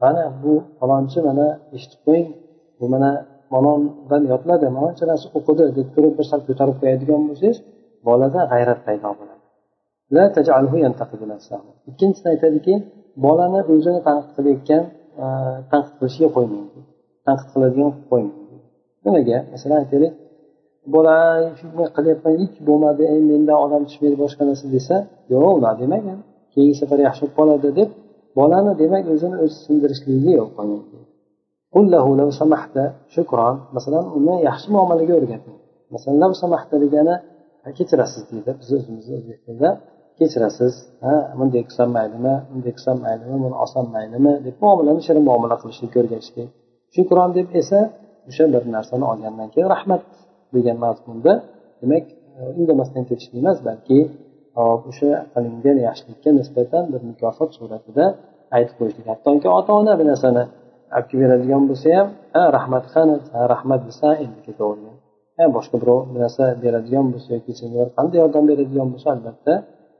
mana 0.03 0.23
bu 0.43 0.53
falonchi 0.79 1.19
mana 1.27 1.47
eshitib 1.75 1.99
qo'ying 2.05 2.27
bu 2.79 2.85
mana 2.93 3.11
falondan 3.53 4.23
yodladi 4.31 4.65
manoncha 4.77 5.05
narsa 5.11 5.27
o'qidi 5.37 5.63
deb 5.77 5.87
turib 5.95 6.13
bir 6.17 6.25
sal 6.31 6.39
ko'tarib 6.47 6.75
qo'yadigan 6.81 7.21
bo'lsangiz 7.29 7.57
bolada 8.07 8.39
g'ayrat 8.51 8.79
paydo 8.87 9.09
bo'ladi. 9.19 9.41
Ikkinchisini 11.91 12.29
aytadiki 12.33 12.73
bolani 13.25 13.59
o'zini 13.73 13.99
tanqid 14.07 14.31
qilayotgan 14.37 14.83
e, 15.23 15.25
tanqid 15.71 15.93
qilishiga 15.99 16.29
qo'ymang. 16.35 16.65
Tanqid 17.27 17.49
qiladigan 17.53 17.89
qilib 17.93 18.07
qo'ymang. 18.11 18.37
Nimaga? 19.05 19.37
Masalan 19.53 19.77
aytaylik 19.83 20.13
bola 20.95 21.17
shunday 21.59 21.87
qilyapman 21.97 22.33
hech 22.41 22.55
bo'lmadi 22.67 23.03
endi 23.13 23.25
mendan 23.33 23.57
odam 23.65 23.81
tushmaydi 23.87 24.17
boshqa 24.23 24.43
narsa 24.49 24.65
desa 24.75 24.95
yo'q 25.33 25.45
unaqa 25.59 25.75
demagan. 25.83 26.19
Keyingi 26.53 26.75
safar 26.81 26.99
yaxshi 27.07 27.21
bo'lib 27.23 27.35
qoladi 27.39 27.69
deb 27.79 27.89
bolani 28.39 28.71
demak 28.81 29.03
o'zini 29.13 29.35
o'zi 29.43 29.57
sindirishligiga 29.65 30.31
yo'l 30.39 30.49
shukron 33.15 33.55
masalan 33.75 34.05
uni 34.17 34.35
yaxshi 34.47 34.67
muomalaga 34.75 35.13
o'rgating. 35.19 35.57
masalan 35.95 36.31
degani 36.85 37.15
kechirasiz 37.77 38.23
deydi. 38.31 38.51
Biz 38.59 38.69
o'zimizni 38.77 39.13
o'zbek 39.19 39.39
tilida 39.45 39.69
kechirasiz. 40.19 40.73
Ha 41.03 41.13
bunday 41.39 41.63
qilsam 41.67 41.89
maylimi 41.97 42.33
bunday 42.51 42.73
qilsam 42.77 42.97
maylimi 43.05 43.35
buni 43.43 43.55
olsam 43.63 43.85
maylimi 43.95 44.33
deb 44.45 44.55
muomalani 44.63 45.01
shirin 45.07 45.23
muomala 45.29 45.55
qilishlikka 45.61 45.97
o'rgatishlik 46.03 46.49
shukron 46.95 47.29
deb 47.37 47.47
esa 47.61 47.79
o'sha 48.29 48.43
bir 48.53 48.63
narsani 48.75 49.05
olgandan 49.11 49.47
keyin 49.53 49.69
rahmat 49.75 50.01
degan 50.55 50.77
mazmunda 50.85 51.33
demak 51.81 52.05
e, 52.39 52.41
indamasdan 52.59 53.03
ketishlik 53.09 53.39
emas 53.43 53.59
balki 53.67 53.99
e, 54.59 54.61
o'sha 54.89 55.09
qilingan 55.33 55.77
yaxshilikka 55.87 56.29
nisbatan 56.39 56.83
bir 56.93 57.01
mukofot 57.09 57.49
suratida 57.57 58.05
aytib 58.57 58.75
qo'yishlik. 58.79 59.05
Hattoki 59.13 59.47
ota 59.59 59.71
ona 59.81 59.93
bir 59.99 60.07
narsani 60.11 60.43
olib 60.97 61.07
kelib 61.09 61.21
beradigan 61.23 61.63
bo'lsa 61.69 61.87
ham 61.97 62.07
ha 62.33 62.41
rahmat 62.57 62.85
qani 62.93 63.15
rahmat 63.53 63.81
desa 63.89 64.07
endi 64.23 64.39
ketavergan. 64.47 64.95
Boshqa 65.57 65.75
birov 65.83 65.99
bir 66.13 66.19
narsa 66.25 66.43
beradigan 66.63 67.05
bo'lsa 67.13 67.29
yoki 67.37 67.51
senga 67.61 67.83
qanday 67.97 68.17
yordam 68.23 68.43
beradigan 68.51 68.87
bo'lsa 68.93 69.07
albatta 69.15 69.53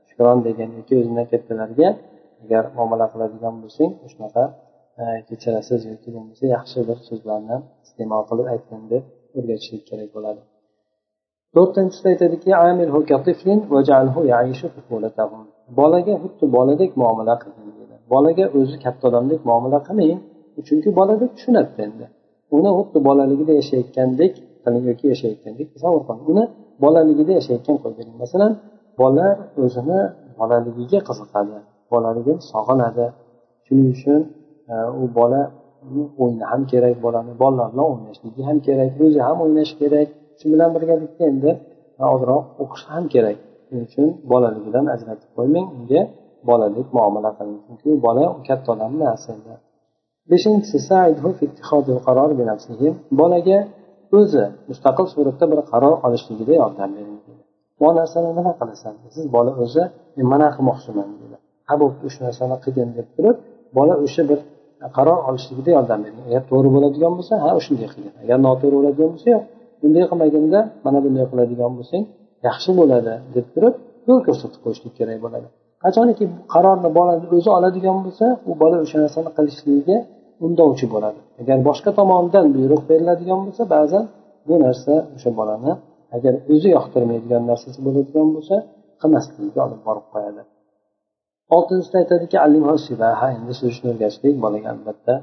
shukron 0.10 0.40
degan 0.48 0.70
yoki 0.78 0.94
o'zidan 1.00 1.26
kattalarga 1.32 1.88
agar 2.44 2.64
muomala 2.78 3.06
qiladigan 3.14 3.56
bo'lsang 3.64 3.92
shunaqa 4.14 4.44
kechirasiz 5.28 5.82
yoki 5.92 6.10
bo'lmasa 6.16 6.44
yaxshi 6.56 6.80
bir 6.90 6.98
so'zlarni 7.10 7.58
iste'mol 7.86 8.24
qilib 8.30 8.48
aytgin 8.54 8.82
deb 8.94 9.04
o'rgatishlik 9.38 9.84
kerak 9.90 10.10
bo'ladi. 10.16 10.42
To'rtinchisida 11.56 12.08
aytadiki 12.14 12.50
bolaga 15.80 16.14
xuddi 16.24 16.46
boladek 16.56 16.92
muomala 17.02 17.36
qilgin 17.44 17.70
deydi 17.78 17.96
bolaga 18.14 18.46
o'zi 18.60 18.76
katta 18.86 19.04
odamdek 19.10 19.42
muomala 19.50 19.80
qilmang 19.88 20.22
chunki 20.68 20.90
bolada 21.00 21.26
tushunadida 21.36 21.82
endi. 21.88 22.06
Uni 22.56 22.70
xuddi 22.78 23.00
bolaligida 23.08 23.54
yashayotgandek 23.62 24.34
yoki 24.90 25.06
yashayotgandek 25.14 25.68
tasavvur 25.74 26.04
qiling. 26.08 26.26
Uni 26.32 26.44
bolaligida 26.84 27.32
yashayotgan 27.40 27.76
qilib 27.82 27.96
bering 28.00 28.18
masalan 28.24 28.52
bola 29.02 29.28
o'zini 29.64 30.00
bolaligiga 30.40 31.00
qiziqadi 31.08 31.58
bolaligini 31.92 32.42
sog'inadi. 32.52 33.06
Shuning 33.66 33.90
uchun 33.96 34.22
e, 34.74 34.76
u 35.02 35.04
bola 35.18 35.42
o'yini 36.24 36.46
ham 36.52 36.62
kerak 36.72 36.96
bolani 37.06 37.34
bolalar 37.44 37.68
bilan 37.74 37.86
o'ynashligi 37.92 38.42
ham 38.50 38.58
kerak 38.68 38.92
o'zi 39.06 39.20
ham 39.28 39.38
o'ynashi 39.46 39.76
kerak. 39.82 40.08
Shu 40.40 40.46
bilan 40.54 40.70
birgalikda 40.76 41.24
endi 41.32 41.52
e, 42.02 42.04
ozroq 42.14 42.44
o'qishi 42.64 42.88
ham 42.96 43.06
kerak. 43.14 43.38
Shuning 43.66 43.86
uchun 43.90 44.08
bolaligidan 44.32 44.86
ajratib 44.96 45.30
qo'ymang 45.38 45.68
unga 45.78 46.02
bolalik 46.50 46.88
muomala 46.96 47.32
qiling. 47.38 47.60
Chunki 47.66 47.88
u 47.96 47.98
bola 48.08 48.24
katta 48.48 48.68
odamni 48.76 49.00
narsa 49.10 49.30
endi 49.38 49.54
beshinchisi 50.32 50.78
bolaga 53.20 53.60
o'zi 54.20 54.44
mustaqil 54.70 55.06
suratda 55.14 55.46
bir 55.52 55.60
qaror 55.72 55.94
olishligida 56.06 56.54
yordam 56.62 56.90
bering 56.98 57.20
bu 57.80 57.88
narsani 58.00 58.30
nima 58.40 58.54
qilasan? 58.60 58.94
Siz 59.16 59.26
bola 59.36 59.52
o'zi 59.64 59.84
men 60.18 60.26
mana 60.34 60.48
qilmoqchiman 60.56 61.08
deydi 61.20 61.38
ha 61.70 61.74
bo'pti 61.82 62.06
shu 62.14 62.20
narsani 62.28 62.56
qilgin 62.64 62.90
deb 62.98 63.08
turib 63.16 63.38
bola 63.78 63.94
o'sha 64.06 64.24
bir 64.30 64.40
qaror 64.98 65.20
olishligida 65.30 65.70
yordam 65.78 66.00
bering 66.06 66.24
agar 66.30 66.42
to'g'ri 66.50 66.70
bo'ladigan 66.76 67.14
bo'lsa 67.18 67.34
ha 67.44 67.50
shunday 67.66 67.88
qilgin 67.94 68.14
agar 68.24 68.38
noto'g'ri 68.48 68.76
bo'ladigan 68.80 69.10
bo'lsa 69.14 69.28
yo'q 69.36 69.44
bunday 69.82 70.04
qilmaginda 70.12 70.60
mana 70.86 71.00
bunday 71.06 71.26
qiladigan 71.32 71.72
bo'lsang 71.78 72.04
yaxshi 72.48 72.72
bo'ladi 72.80 73.14
deb 73.36 73.46
turib 73.54 73.74
yo'l 74.08 74.20
ko'rsatib 74.28 74.60
qo'yishlik 74.66 74.94
kerak 75.00 75.18
bo'ladi. 75.26 75.48
Qachoniki 75.84 76.26
qarorni 76.54 76.90
bolani 76.98 77.26
o'zi 77.36 77.50
oladigan 77.58 77.98
bo'lsa 78.06 78.26
u 78.50 78.52
bola 78.62 78.78
o'sha 78.84 78.98
narsani 79.04 79.30
qilishligiga 79.38 79.98
undovchi 80.46 80.86
bo'ladi. 80.94 81.20
Agar 81.42 81.58
boshqa 81.70 81.92
tomonidan 82.00 82.46
buyruq 82.56 82.82
beriladigan 82.90 83.40
bo'lsa 83.46 83.64
ba'zan 83.76 84.04
bu 84.48 84.56
narsa 84.66 84.94
o'sha 85.16 85.32
bolani 85.40 85.72
agar 86.16 86.34
o'zi 86.54 86.70
yoqtirmaydigan 86.78 87.44
narsasi 87.52 87.80
bo'ladigan 87.86 88.28
bo'lsa 88.36 88.56
qilmasligiga 89.02 89.60
olib 89.68 89.82
borib 89.88 90.06
qo'yadi. 90.14 90.42
Oltinchisida 91.56 91.98
aytadiki 92.04 92.38
endi 93.38 93.54
suzishni 93.60 93.88
o'rgatishlik 93.94 94.36
bolaga 94.46 94.68
albatta 94.76 95.14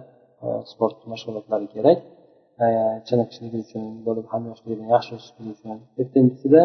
e, 0.44 0.46
sport 0.70 0.96
mashg'ulotlari 1.12 1.66
kerak. 1.74 1.98
E, 2.64 2.66
Chiniqishligi 3.08 3.58
uchun 3.64 3.82
bo'lib 4.06 4.26
ham 4.32 4.42
yoshligini 4.50 4.86
yaxshi 4.94 5.12
o'sishligi 5.18 5.50
uchun 5.56 5.70
yettinchisida 5.98 6.62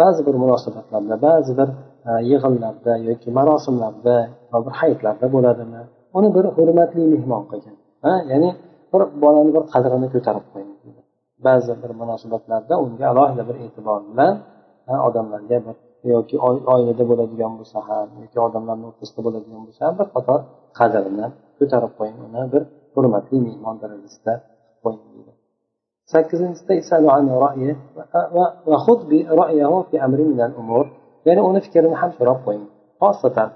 ba'zi 0.00 0.20
bir 0.26 0.34
munosabatlarda 0.42 1.14
ba'zi 1.26 1.52
bir 1.60 1.68
e, 2.08 2.10
yig'inlarda 2.30 2.92
yoki 3.08 3.28
marosimlarda 3.38 4.16
va 4.52 4.58
bir 4.66 4.72
hayitlarda 4.80 5.26
bo'ladimi? 5.34 5.82
Uni 6.18 6.28
bir 6.36 6.44
hurmatli 6.56 7.02
mehmon 7.14 7.42
qilgin 7.50 7.76
ya'ni 8.32 8.50
bir 8.92 9.02
bolani 9.22 9.50
bir 9.56 9.62
qadrini 9.72 10.08
ko'tarib 10.14 10.46
qo'ying. 10.52 10.70
Ba'zi 11.46 11.72
bir 11.82 11.90
munosabatlarda 12.00 12.74
unga 12.84 13.04
alohida 13.12 13.42
bir 13.48 13.56
e'tibor 13.64 14.00
bilan 14.10 14.34
odamlarga 15.08 15.56
bir 15.66 15.76
yoki 16.14 16.36
oilada 16.72 17.04
bo'ladigan 17.10 17.52
bo'lsa 17.58 17.78
ham 17.88 18.08
yoki 18.22 18.38
odamlarni 18.46 18.84
o'rtasida 18.90 19.20
bo'ladigan 19.26 19.62
bo'lsa 19.66 19.80
ham 19.86 19.94
bir 20.00 20.08
qator 20.14 20.40
qadrini 20.78 21.26
ko'tarib 21.58 21.92
qo'ying. 21.98 22.16
Uni 22.26 22.42
bir 22.52 22.62
hurmatli 22.94 23.36
mehmon 23.46 23.76
darajasida 23.82 24.32
qo'ying. 24.84 25.04
deydi 25.14 25.37
sakkizinchisida 26.12 26.72
ya'ni 31.26 31.42
uni 31.48 31.60
fikrini 31.66 31.96
ham 32.00 32.10
so'rab 32.18 32.38
qo'ying. 32.46 32.66
Xosatan 33.02 33.48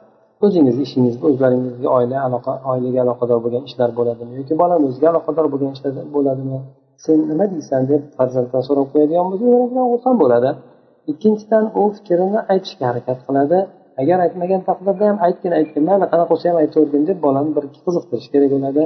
o'zingizni 0.44 0.82
ishingizga 0.88 1.24
o'zlaringizga 1.30 1.88
oila 1.96 2.16
aloqa 2.26 2.52
oilaga 2.72 3.00
aloqador 3.04 3.38
bo'lgan 3.44 3.62
ishlar 3.68 3.90
bo'ladimi 3.98 4.32
yoki 4.40 4.54
bolani 4.62 4.84
o'ziga 4.90 5.06
aloqador 5.12 5.46
bo'lgan 5.52 5.70
ishlar 5.76 5.92
bo'ladimi? 6.16 6.58
Sen 7.04 7.18
nima 7.30 7.46
deysan 7.54 7.82
deb 7.90 8.02
farzanddan 8.16 8.62
so'rab 8.68 8.86
qo'yadigan 8.92 9.26
bo'lsa 9.92 10.10
bo'ladi. 10.22 10.50
Ikkinchidan 11.12 11.64
u 11.80 11.82
fikrini 11.96 12.40
aytishga 12.52 12.84
harakat 12.90 13.18
qiladi. 13.26 13.58
Agar 14.02 14.18
aytmagan 14.26 14.60
taqdirda 14.68 15.04
ham 15.10 15.18
aytgin 15.26 15.52
aytgin 15.58 15.82
mayli 15.88 16.06
qanaqa 16.12 16.30
bo'lsa 16.32 16.44
ham 16.50 16.58
aytavergin 16.62 17.02
deb 17.10 17.18
bolani 17.26 17.50
bir 17.56 17.64
qiziqtirish 17.84 18.28
kerak 18.32 18.50
bo'ladi. 18.56 18.82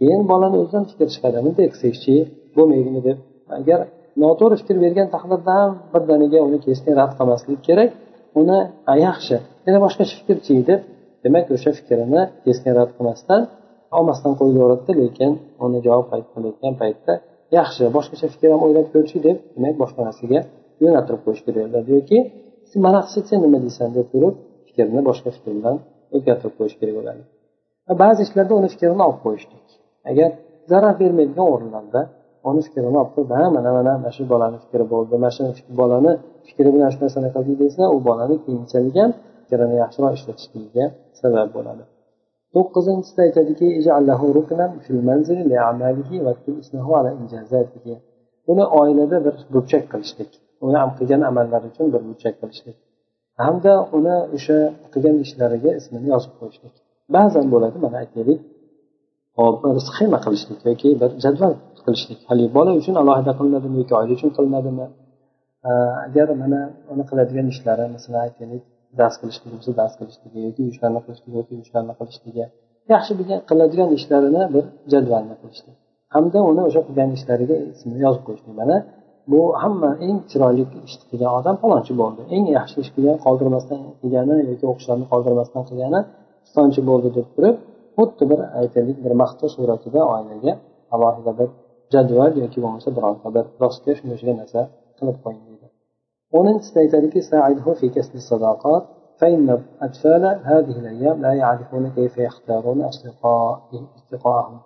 Keyin 0.00 0.22
bolani 0.30 0.56
o'zidan 0.62 0.84
fikr 0.90 1.08
chiqadi 1.14 1.38
bunday 1.46 1.66
qilsakchi 1.72 2.14
bo'lmaydimi 2.56 3.00
deb. 3.08 3.18
Agar 3.58 3.80
noto'g'ri 4.22 4.56
fikr 4.60 4.76
bergan 4.84 5.08
taqdirda 5.14 5.52
ham 5.60 5.72
birdaniga 5.92 6.38
uni 6.48 6.58
keskin 6.66 6.92
rad 7.00 7.12
qilmaslik 7.18 7.60
kerak 7.68 7.90
uni 8.40 8.58
yaxshi 9.06 9.36
yana 9.66 9.78
boshqacha 9.84 10.14
fikrchi 10.20 10.54
deb 10.70 10.80
demak 11.24 11.46
o'sha 11.56 11.70
fikrini 11.78 12.22
keskin 12.44 12.72
rad 12.78 12.90
qilmasdan 12.96 13.42
olmasdan 13.98 14.32
qo'yilaveradida 14.40 14.92
lekin 15.02 15.30
uni 15.64 15.78
javob 15.86 16.06
qilayotgan 16.10 16.74
paytda 16.82 17.12
yaxshi 17.58 17.82
boshqacha 17.96 18.26
fikr 18.34 18.48
ham 18.54 18.60
o'ylab 18.66 18.86
ko'rchi 18.94 19.18
deb 19.26 19.36
demak 19.54 19.74
boshqa 19.82 20.00
narsaga 20.08 20.40
yo'naltirib 20.82 21.20
qo'yish 21.26 21.42
kerak 21.46 21.86
yoki 21.96 22.18
mana 22.86 23.00
qilsak 23.04 23.24
sen 23.30 23.38
nima 23.44 23.58
deysan? 23.64 23.88
deb 23.96 24.06
turib 24.12 24.34
fikrni 24.68 25.00
boshqa 25.08 25.28
fikr 25.36 25.50
bilan 25.58 25.76
o'zgartirib 26.16 26.54
qo'yish 26.58 26.76
kerak 26.80 26.94
bo'ladi. 26.98 27.22
Ba'zi 28.02 28.20
ishlarda 28.26 28.52
uni 28.60 28.68
fikrini 28.72 29.02
olib 29.08 29.20
qo'yishlik. 29.26 29.66
Agar 30.12 30.30
zarar 30.70 30.94
bermaydigan 31.02 31.46
o'rinlarda 31.54 32.00
oni 32.48 32.60
fikrini 32.66 32.88
olib 33.00 33.10
qo'yib 33.14 33.30
ha 33.38 33.44
mana 33.56 33.70
mana 33.76 33.92
mana 33.98 34.10
shu 34.16 34.22
bolani 34.32 34.58
fikri 34.64 34.84
bo'ldi 34.92 35.14
mana 35.22 35.32
shu 35.36 35.72
bolani 35.80 36.12
fikri 36.48 36.68
bilan 36.74 36.88
shu 36.94 36.98
narsani 37.04 37.28
qildik 37.34 37.56
desa 37.64 37.82
u 37.94 37.98
bolani 38.08 38.36
keyinchalik 38.44 38.96
ham 39.02 39.10
fikrini 39.42 39.76
yaxshiroq 39.82 40.12
ishlatishligiga 40.18 40.84
sabab 41.20 41.48
bo'ladi. 41.56 41.82
To'qqizinchisida 42.54 43.20
aytadiki 43.28 43.66
uni 48.50 48.64
oilada 48.80 49.16
bir 49.26 49.34
burchak 49.54 49.84
qilishlik 49.92 50.30
uni 50.66 50.78
qilgan 50.98 51.22
amallari 51.30 51.66
uchun 51.72 51.86
bir 51.94 52.02
burchak 52.08 52.34
qilishlik 52.40 52.76
hamda 53.42 53.72
uni 53.98 54.16
o'sha 54.36 54.58
qilgan 54.92 55.16
ishlariga 55.24 55.70
ismini 55.80 56.06
yozib 56.12 56.32
qo'yishlik. 56.40 56.74
Ba'zan 57.16 57.46
bo'ladi 57.54 57.76
mana 57.84 57.96
aytaylik 58.02 58.40
rizq 59.76 59.88
sxema 59.88 60.18
qilishlik 60.24 60.60
yoki 60.70 60.88
bir 61.00 61.10
jadval 61.24 61.52
qilishlik. 61.86 62.18
Haligi 62.30 62.50
bola 62.58 62.72
uchun 62.80 62.94
alohida 63.02 63.32
qilinadimi 63.38 63.76
yoki 63.82 63.94
oila 64.00 64.12
uchun 64.18 64.30
qilinadimi? 64.36 64.86
Agar 66.06 66.28
mana 66.42 66.60
uni 66.92 67.04
qiladigan 67.10 67.46
ishlari 67.54 67.84
masalan 67.96 68.20
aytaylik 68.26 68.62
dars 69.00 69.16
qilishligi 69.20 69.54
bo'lsa 69.56 69.72
dars 69.80 69.94
qilishligi 69.98 70.38
yoki 70.46 70.62
ishlarni 70.72 71.00
qilishligi 71.04 71.36
yoki 71.40 71.54
ishlarni 71.64 71.94
qilishligi. 72.00 72.44
Yaxshi 72.94 73.12
bilgan 73.18 73.40
qiladigan 73.50 73.90
ishlarini 73.98 74.42
bir 74.54 74.64
jadvalni 74.92 75.34
qilishlik. 75.42 75.76
Hamda 76.14 76.38
uni 76.50 76.62
o'sha 76.68 76.80
qilgan 76.88 77.10
ishlariga 77.18 77.56
ismini 77.72 78.00
yozib 78.06 78.22
qo'yishlik. 78.26 78.54
Mana 78.62 78.76
bu 79.32 79.40
hamma 79.62 79.90
eng 80.06 80.18
chiroyli 80.30 80.64
ishni 80.88 81.04
qilgan 81.10 81.30
odam 81.38 81.56
falonchi 81.62 81.92
bo'ldi. 82.00 82.22
Eng 82.36 82.44
yaxshi 82.58 82.76
ish 82.84 82.90
qilgan 82.94 83.16
qoldirmasdan 83.26 83.80
qilgani 84.00 84.36
yoki 84.50 84.64
o'qishlarni 84.72 85.06
qoldirmasdan 85.12 85.62
qilgani 85.68 86.00
pistonchi 86.44 86.80
bo'ldi 86.90 87.08
deb 87.18 87.26
turib 87.34 87.56
xuddi 87.97 88.23
bir 88.31 88.39
aytaylik 88.61 88.97
bir 89.05 89.13
maqtov 89.21 89.49
suratida 89.55 90.01
oilaga 90.13 90.53
alohida 90.95 91.31
bir 91.39 91.49
jadval 91.93 92.33
yoki 92.43 92.59
bo'lmasa 92.63 92.89
bironta 92.97 93.27
bir 93.35 93.45
doska 93.61 93.91
shunga 93.97 94.13
o'xshagan 94.15 94.37
narsa 94.41 94.59
qilib 94.97 95.17
qo'ying 95.23 95.43
deydi 95.49 95.67
o'ninchisida 96.37 96.79
aytadiki 96.85 97.19
فإن 99.21 99.47
الأطفال 99.57 100.23
هذه 100.51 100.75
الأيام 100.83 101.17
لا 101.25 101.33
يعرفون 101.33 101.83
كيف 101.97 102.13
يختارون 102.27 102.79
أصدقائهم 102.81 104.59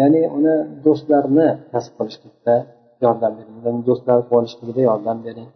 ya'ni 0.00 0.22
uni 0.36 0.56
do'stlarni 0.84 1.48
kasb 1.72 1.92
qilishlikda 1.98 2.54
yordam 3.04 3.32
bering 3.38 3.54
ularni 3.60 3.82
do'stlar 3.88 4.18
qilib 4.20 4.36
olishligida 4.38 4.82
yordam 4.90 5.18
bering 5.26 5.48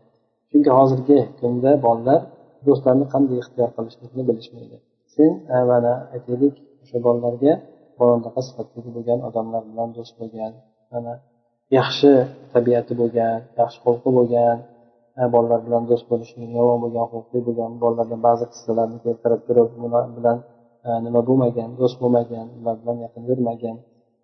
chunki 0.51 0.71
hozirgi 0.79 1.19
kunda 1.41 1.71
bolalar 1.87 2.21
do'stlarni 2.67 3.07
qanday 3.15 3.37
ixtiyor 3.43 3.71
qilishlikni 3.77 4.23
bilishmaydi 4.29 4.77
sen 5.15 5.31
mana 5.71 5.93
aytaylik 6.15 6.55
o'sha 6.90 7.00
bolalarga 7.08 7.54
borondaqa 8.00 8.42
sifatdagi 8.48 8.90
bo'lgan 8.96 9.20
odamlar 9.30 9.62
bilan 9.70 9.90
do'st 9.98 10.14
bo'lgan 10.22 10.52
mana 10.94 11.14
yaxshi 11.78 12.12
tabiati 12.54 12.94
bo'lgan 13.02 13.38
yaxshi 13.60 13.80
xulqi 13.86 14.10
bo'lgan 14.18 14.58
e, 15.20 15.24
bolalar 15.34 15.60
bilan 15.68 15.84
do'st 15.90 16.06
bo'lishlik 16.12 16.50
yomon 16.58 16.78
bo'lgan 16.84 17.06
xulqli 17.14 17.40
bo'lgan 17.48 17.72
bolalardan 17.84 18.22
ba'zi 18.28 18.46
qissalarni 18.54 18.98
keltirib 19.06 19.42
turib 19.48 19.70
ular 19.86 20.06
bilan 20.18 20.38
e, 20.88 20.90
nima 21.06 21.22
bo'lmagan 21.28 21.70
do'st 21.80 21.98
bo'lmagan 22.02 22.48
ular 22.60 22.76
bilan 22.82 22.98
yaqin 23.06 23.24
yurmagan 23.30 23.76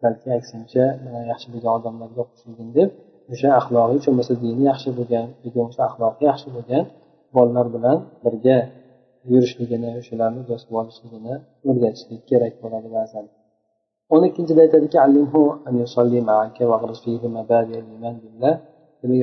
balki 0.04 0.28
aksincha 0.38 0.86
yaxshi 1.32 1.47
bo'lgan 1.54 1.71
odamlarga 1.80 2.23
qo'shilgin 2.30 2.69
deb 2.78 2.89
o'sha 3.34 3.49
axloqiy 3.60 3.99
bo'lmasa 4.06 4.34
dini 4.43 4.63
yaxshi 4.71 4.89
bo'lgan 4.97 5.25
yoki 5.43 5.58
bo'lmasa 5.60 5.82
axloqi 5.89 6.23
yaxshi 6.32 6.47
bo'lgan 6.56 6.84
bolalar 7.36 7.67
bilan 7.75 7.97
birga 8.23 8.58
yurishligini 9.34 9.90
o'shalarni 10.00 10.42
bosib 10.52 10.72
olishligini 10.82 11.34
o'rgatishlik 11.70 12.22
kerak 12.32 12.54
bo'ladi 12.64 12.90
ba'zan. 12.98 13.26
O'n 14.14 14.24
ikkinchida 14.30 14.62
aytadiki 14.66 14.98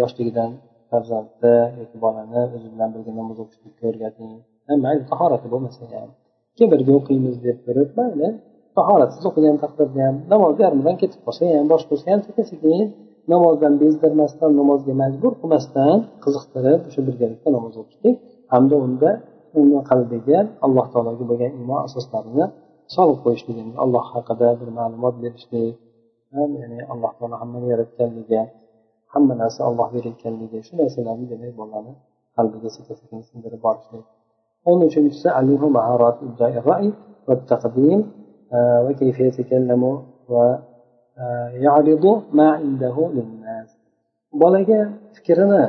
yoshligidan 0.02 0.50
farzandni 0.90 1.56
yoki 1.80 1.96
bolani 2.04 2.42
o'zi 2.56 2.68
bilan 2.74 2.88
birga 2.94 3.12
namoz 3.20 3.38
o'qishlikka 3.44 3.84
o'rgating. 3.90 4.32
Mayli 4.84 5.02
tahorati 5.12 5.46
bo'lmasa 5.52 5.82
ham. 5.92 6.10
Keyin 6.56 6.70
birga 6.74 6.92
o'qiymiz 6.98 7.36
deb 7.46 7.58
turib 7.66 7.90
mayli 8.00 8.28
tahoratsiz 8.78 9.24
o'qigan 9.30 9.56
taqdirda 9.62 10.00
ham 10.06 10.16
namoz 10.32 10.54
yarmidan 10.64 10.96
ketib 11.02 11.20
qolsa 11.26 11.42
ham 11.58 11.66
bosh 11.72 11.84
qo'ysa 11.88 12.06
ham 12.12 12.20
sekin 12.26 12.44
sekin 12.52 12.86
namozdan 13.32 13.74
bezdirmasdan 13.82 14.50
namozga 14.60 14.94
majbur 15.02 15.32
qilmasdan 15.40 15.96
qiziqtirib 16.24 16.80
o'sha 16.88 17.00
birgalikda 17.08 17.48
namoz 17.56 17.74
o'qishlik 17.82 18.16
hamda 18.52 18.76
unda 18.86 19.10
uni 19.59 19.79
qalbiga 19.89 20.39
alloh 20.65 20.85
taologa 20.93 21.23
bo'lgan 21.31 21.51
iymon 21.59 21.79
asoslarini 21.87 22.45
solib 22.95 23.19
qo'yishligini 23.25 23.73
alloh 23.83 24.03
haqida 24.13 24.47
bir 24.59 24.69
ma'lumot 24.79 25.15
berishlik 25.23 25.73
ya'ni 26.35 26.79
alloh 26.93 27.11
taolo 27.17 27.35
hammani 27.41 27.67
yaratganligi 27.73 28.41
hamma 29.13 29.33
narsa 29.41 29.61
olloh 29.69 29.87
berayotganligi 29.95 30.57
shu 30.67 30.73
narsalarni 30.81 31.25
demak 31.31 31.53
bolani 31.61 31.93
qalbiga 32.37 32.69
sekin 32.75 32.95
sekin 33.01 33.19
singdirib 33.29 33.61
borishlik 33.67 34.05
o'n 34.69 34.79
uchinchisi 34.87 35.27
وكيف 38.53 39.19
يتكلم 39.19 40.03
ويعرض 40.29 42.05
ما 42.33 42.51
عنده 42.51 43.09
للناس 43.15 43.69
bolaga 44.41 44.79
fikrini 45.15 45.63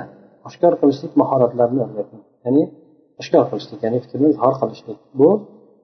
oshkor 0.49 0.73
qilishlik 0.81 1.13
mahoratlarini 1.21 1.81
o'rgating 1.87 2.23
ya'ni 2.45 2.63
oshkor 3.22 3.44
qilishlik 3.52 3.80
ya'ni 3.86 3.98
fikrini 4.04 4.28
izhor 4.34 4.54
qilishlik. 4.62 5.00
Bu 5.20 5.30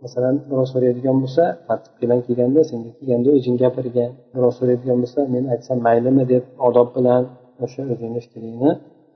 masalan 0.04 0.36
birov 0.50 0.68
so'raydigan 0.74 1.18
bo'lsa 1.24 1.44
tartib 1.68 1.94
bilan 2.02 2.20
kelganda 2.28 2.62
senga 2.70 2.92
kelganda 2.98 3.30
o'zing 3.38 3.56
gapirgin 3.63 4.10
birov 4.36 4.52
so'raydigan 4.60 4.98
bo'lsa 5.04 5.20
men 5.34 5.44
aytsam 5.54 5.78
maylimi 5.88 6.24
deb 6.34 6.44
odob 6.68 6.88
bilan 6.98 7.24
o'sha 7.65 7.82
o'zingni 7.94 8.20
fikringni 8.26 8.72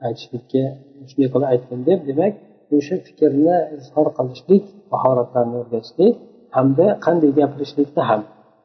aytishlikka 0.07 0.63
shunday 1.09 1.27
qilib 1.33 1.47
aytgin 1.53 1.79
deb 1.89 1.99
demak 2.09 2.33
o'sha 2.77 2.95
fikrni 3.07 3.55
izhor 3.79 4.07
qilishlik 4.17 4.63
mahoratlarni 4.93 5.55
o'rgatishlik 5.61 6.13
hamda 6.57 6.85
qanday 7.05 7.31
gapirishlikni 7.39 8.01
ham 8.09 8.21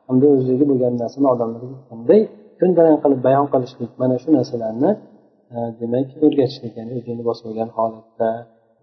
hamda 0.09 0.27
o'zligi 0.35 0.65
bo'lgan 0.71 0.95
narsani 1.03 1.27
odamlarga 1.35 1.79
qanday 1.91 2.21
ko'ndalang 2.61 2.99
qilib 3.03 3.21
bayon 3.29 3.47
qilishlik 3.55 3.91
mana 4.01 4.15
shu 4.23 4.29
narsalarni 4.39 4.91
e, 5.55 5.57
demak 5.81 6.09
o'rgatishlik 6.25 6.73
ya'ni 6.79 6.93
o'zingni 6.99 7.23
bosib 7.29 7.45
olgan 7.51 7.71
holatda 7.77 8.29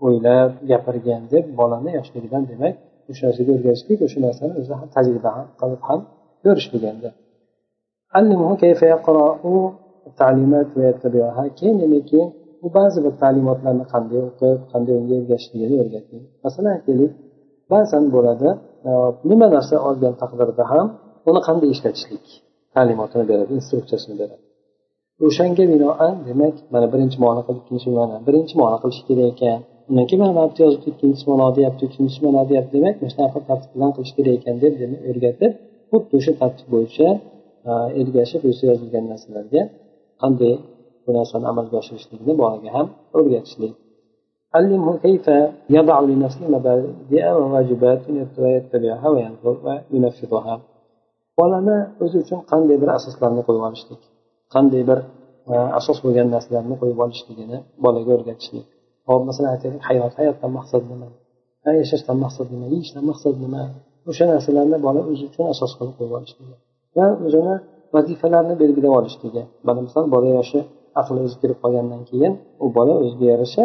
o'ylab 0.05 0.51
gapirgan 0.69 1.21
deb 1.33 1.45
bolani 1.59 1.91
yoshligidan 1.97 2.43
demak 2.51 2.75
o'sha 3.11 3.23
narsaga 3.27 3.51
o'rgatishlik 3.57 3.99
o'sha 4.07 4.19
narsani 4.27 4.53
o'zi 4.61 4.73
ham 4.79 4.87
tajriba 4.95 5.31
qilib 5.61 5.81
ham 5.89 5.99
ko'rishlik 6.43 6.83
endi 6.91 7.09
keyin 11.59 11.77
keyin 12.09 12.29
u 12.65 12.67
ba'zi 12.77 12.99
bir 13.05 13.13
ta'limotlarni 13.23 13.85
qanday 13.93 14.19
o'qib 14.29 14.59
qanday 14.73 14.93
unga 15.01 15.15
ergashishligini 15.21 15.75
o'rgatgan 15.83 16.21
masalan 16.45 16.71
aytaylik 16.77 17.11
ba'zan 17.73 18.03
bo'ladi 18.15 18.49
e, 18.89 18.91
nima 19.29 19.47
narsa 19.55 19.75
olgan 19.87 20.13
taqdirda 20.21 20.63
ham 20.71 20.87
uni 21.29 21.41
qanday 21.47 21.69
ishlatishlik 21.75 22.25
ta'limotini 22.75 23.25
beradi 23.31 23.51
instruksiyasini 23.59 24.15
beradi. 24.21 24.43
O'shanga 25.25 25.63
binoan 25.73 26.13
demak 26.27 26.55
mana 26.73 26.87
birinchi 26.93 27.17
muomala 27.21 27.41
qilib 27.47 27.61
ikkinchi 27.63 27.87
birinchi 28.27 28.53
muomala 28.59 28.77
qilish 28.83 29.01
kerak 29.07 29.27
ekan. 29.33 29.59
undan 29.88 30.04
keyin 30.08 30.20
mana 30.22 30.32
bu 30.36 30.40
yerda 30.42 30.60
yozibdi 30.66 30.88
ikkinchi 30.92 31.24
ma'no 31.30 31.46
deyapti 31.56 31.82
uchinchi 31.90 32.18
ma'no 32.24 32.42
deyapti 32.50 32.72
demak 32.76 32.94
mana 33.00 33.10
shunaqa 33.14 33.38
tartib 33.48 33.70
bilan 33.74 33.90
qilish 33.96 34.12
kerak 34.16 34.34
ekan 34.38 34.56
deb 34.64 34.74
o'rgatib 35.10 35.52
xuddi 35.90 36.12
o'sha 36.18 36.32
tartib 36.40 36.66
bo'yicha 36.74 37.08
e, 37.70 37.72
ergashib 38.00 38.42
o'sha 38.50 38.64
yozilgan 38.70 39.04
narsalarga 39.12 39.62
qanday 40.22 40.54
bu 41.04 41.10
narsani 41.18 41.46
amalga 41.52 41.76
oshirishlikni 41.82 42.32
bolaga 42.42 42.68
ham 42.76 42.86
o'rgatishlik 43.18 43.74
علمه 44.58 44.92
كيف 45.06 45.26
يضع 45.76 45.96
لنفسه 46.08 46.44
مبادئ 46.56 47.24
وواجبات 47.38 48.02
يتبعها 48.56 49.08
وينظر 49.14 49.56
وينفذها 49.92 50.56
bolani 51.38 51.76
o'zi 52.04 52.16
uchun 52.24 52.40
qanday 52.50 52.76
bir 52.82 52.88
asoslarni 52.98 53.42
qo'yib 53.46 53.64
olishlik 53.68 54.00
qanday 54.54 54.82
bir 54.90 54.98
e, 55.52 55.54
asos 55.78 55.98
bo'lgan 56.04 56.28
narsalarni 56.34 56.74
qo'yib 56.80 56.98
olishligini 57.04 57.58
bolaga 57.84 58.10
o'rgatishlik 58.16 58.66
Hop 59.07 59.21
masalan 59.29 59.49
aytaylik 59.55 59.83
hayot 59.89 60.13
hayotdan 60.19 60.51
maqsad 60.57 60.83
nima? 60.91 61.07
Yashashdan 61.81 62.17
maqsad 62.25 62.47
nima? 62.53 62.65
Yeyishdan 62.73 63.03
maqsad 63.11 63.35
nima? 63.43 63.61
O'sha 64.09 64.25
narsalarni 64.31 64.77
bola 64.87 65.01
o'zi 65.11 65.23
uchun 65.29 65.45
asos 65.53 65.71
qilib 65.77 65.95
qo'yib 65.99 66.13
olishligi 66.19 66.55
va 66.97 67.05
o'zini 67.27 67.55
vazifalarni 67.95 68.53
belgilab 68.61 68.93
olishligi 68.99 69.43
mana 69.67 69.79
misol 69.87 70.05
bola 70.15 70.27
yoshi 70.37 70.59
aqli 71.01 71.19
o'zi 71.25 71.35
kirib 71.41 71.57
qolgandan 71.63 72.01
keyin 72.09 72.33
u 72.63 72.65
bola 72.77 72.93
o'ziga 73.01 73.25
yarasha 73.33 73.63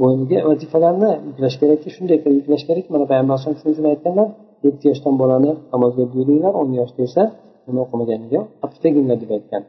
bo'yniga 0.00 0.38
vazifalarni 0.48 1.10
yuklash 1.28 1.56
kerakki 1.60 1.88
shunday 1.96 2.18
qilib 2.22 2.38
yuklash 2.40 2.64
kerak. 2.68 2.84
Mana 2.94 3.04
payg'ambar 3.10 3.34
alayhisalom 3.34 3.58
shuning 3.60 3.74
uchun 3.76 3.86
aytganlar 3.92 4.28
yetti 4.66 4.84
yoshdan 4.90 5.14
bolani 5.22 5.52
namozga 5.72 6.04
buyuringlar 6.12 6.52
o'n 6.60 6.70
yoshda 6.80 7.00
esa 7.08 7.22
nima 7.66 7.80
o'qimaganiga 7.84 8.40
qattiq 8.60 8.80
teginglar 8.84 9.18
deb 9.22 9.30
aytgan. 9.36 9.62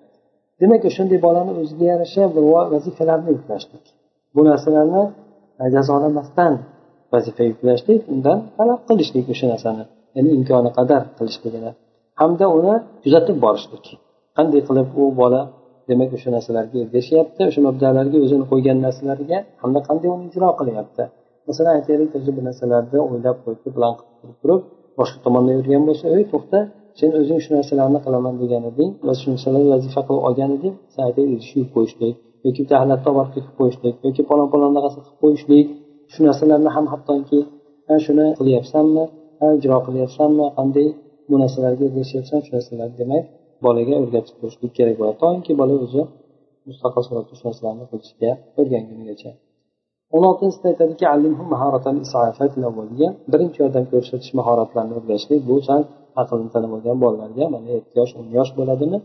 Demak 0.62 0.82
o'shanday 0.90 1.20
bolani 1.28 1.52
o'ziga 1.62 1.86
yarasha 1.94 2.22
vazifalarni 2.74 3.30
yuklashlik. 3.38 3.86
Bu 4.36 4.41
narsalarni 4.50 5.04
e, 5.62 5.63
jazolamasdan 5.76 6.54
vazifa 7.13 7.44
yuklashlik 7.50 8.02
undan 8.13 8.39
talab 8.58 8.80
qilishlik 8.89 9.26
o'sha 9.34 9.46
narsani 9.54 9.84
ya'ni 10.15 10.30
imkoni 10.38 10.70
qadar 10.78 11.02
qilishligini 11.17 11.72
hamda 12.22 12.46
uni 12.58 12.74
kuzatib 13.04 13.38
borishlik. 13.46 13.86
Qanday 14.38 14.62
qilib 14.67 14.88
u 15.02 15.04
bola 15.22 15.41
demak 15.89 16.10
o'sha 16.17 16.30
narsalarga 16.36 16.78
ergashyapti 16.86 17.41
o'sha 17.50 17.62
mabdalarga 17.67 18.17
o'zini 18.26 18.46
qo'ygan 18.52 18.78
narsalariga 18.86 19.38
hamda 19.62 19.80
qanday 19.88 20.10
uni 20.15 20.24
ijro 20.32 20.50
qilyapti? 20.60 21.04
Masalan 21.48 21.74
aytaylik 21.80 22.12
o'zi 22.17 22.30
bir 22.36 22.44
narsalarni 22.50 23.00
o'ylab 23.06 23.38
qo'yib 23.44 23.62
plan 23.78 23.94
qilib 24.00 24.38
turib 24.41 24.62
boshqa 25.00 25.20
tomondan 25.26 25.54
yurgan 25.60 25.84
bo'lsa 25.89 26.06
ey 26.15 26.24
to'xta 26.34 26.60
sen 27.00 27.10
o'zing 27.20 27.39
shu 27.44 27.50
narsalarni 27.58 28.00
qilaman 28.06 28.36
degan 28.41 28.63
eding 28.72 28.89
va 29.08 29.13
shu 29.20 29.28
narsalarni 29.34 29.70
vazifa 29.76 30.02
qilib 30.08 30.24
olgan 30.28 30.50
eding 30.58 30.74
san 30.94 31.02
aytaylik 31.10 31.41
shu 31.50 31.60
qo'yishlik 31.76 32.15
yoki 32.45 32.62
jahlatni 32.71 33.08
olib 33.10 33.17
borib 33.19 33.32
ketib 33.36 33.54
qo'yishlik 33.60 33.95
yoki 34.06 34.21
palon 34.30 34.47
palon 34.54 34.71
narsa 34.77 34.99
qilib 35.06 35.17
qo'yishlik 35.23 35.67
shu 36.12 36.19
narsalarni 36.27 36.69
ham 36.75 36.86
hattoki 36.93 37.39
shuni 38.06 38.27
qilyapsanmi 38.39 39.04
ijro 39.58 39.77
qilyapsanmi 39.88 40.45
qanday 40.58 40.88
bu 41.30 41.36
narsalarga 41.43 41.84
ergashyapsan 41.89 42.39
shu 42.45 42.51
narsalarni 42.56 42.95
demak 43.01 43.23
bolaga 43.65 43.93
o'rgatib 44.04 44.36
qo'yishlik 44.41 44.71
kerak 44.77 44.95
bo'ladi. 44.99 45.17
Toinki 45.23 45.51
bola 45.62 45.73
o'zi 45.86 46.01
mustaqil 46.69 47.01
suratda 47.08 47.34
shu 47.38 47.43
narsalarni 47.47 47.86
qilishga 47.91 48.32
o'rgangunigacha 48.60 49.32
o'n 50.15 50.23
oltinchisida 50.30 50.67
aytadiki 50.71 51.06
birinchi 53.32 53.58
yordam 53.63 53.86
ko'rsatish 53.91 54.32
mahoratlarini 54.39 54.93
o'rgatishlik 54.99 55.41
bu 55.49 55.56
sal 55.67 55.82
aqlni 56.21 56.49
tanib 56.54 56.71
olgan 56.77 56.97
bolalarga 57.04 57.45
mana 57.56 57.69
yetti 57.77 57.93
yosh 57.99 58.13
o'n 58.19 58.27
yosh 58.38 58.51
bo'ladimi? 58.60 58.97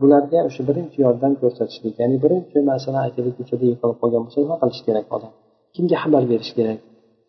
Bularga 0.00 0.40
o'sha 0.48 0.62
birinchi 0.68 0.96
yordam 1.06 1.32
ko'rsatishlik 1.42 1.94
ya'ni 2.02 2.16
birinchi 2.24 2.56
masalan 2.72 3.00
aytaylik 3.06 3.34
ko'chada 3.38 3.64
yiqilib 3.70 3.98
qolgan 4.02 4.22
bo'lsa 4.24 4.38
nima 4.44 4.56
qilish 4.62 4.82
kerak 4.86 5.06
odam? 5.16 5.32
Kimga 5.74 5.96
xabar 6.02 6.22
berish 6.32 6.52
kerak? 6.58 6.78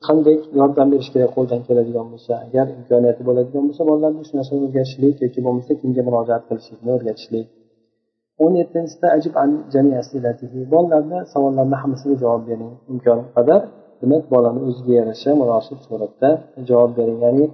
Qanday 0.08 0.36
yordam 0.60 0.88
berish 0.93 1.10
kerak 1.13 1.32
qo'ldan 1.38 1.62
keladigan 1.67 2.08
bo'lsa 2.13 2.32
agar 2.45 2.65
imkoniyati 2.77 3.21
bo'ladigan 3.27 3.63
bo'lsa 3.67 3.84
bolalarni 3.89 4.23
shu 4.27 4.34
narsani 4.39 4.60
o'rgatishlik 4.67 5.15
yoki 5.25 5.39
bo'lmasa 5.45 5.71
kimga 5.82 6.01
murojaat 6.08 6.43
qilishlikni 6.49 6.89
o'rgatishlik. 6.97 7.45
O'n 8.43 8.53
yettinchisida 8.62 9.08
ajib 9.17 9.34
bolalarni 10.73 11.19
savollarini 11.34 11.77
hammasiga 11.84 12.15
javob 12.23 12.43
bering. 12.49 12.73
Imkon 12.91 13.19
qadar 13.36 13.62
demak 14.01 14.23
bolani 14.34 14.60
o'ziga 14.67 14.93
yarasha 14.99 15.32
munosib 15.41 15.80
suratda 15.86 16.30
javob 16.69 16.91
bering. 16.99 17.19
Ya'ni 17.25 17.45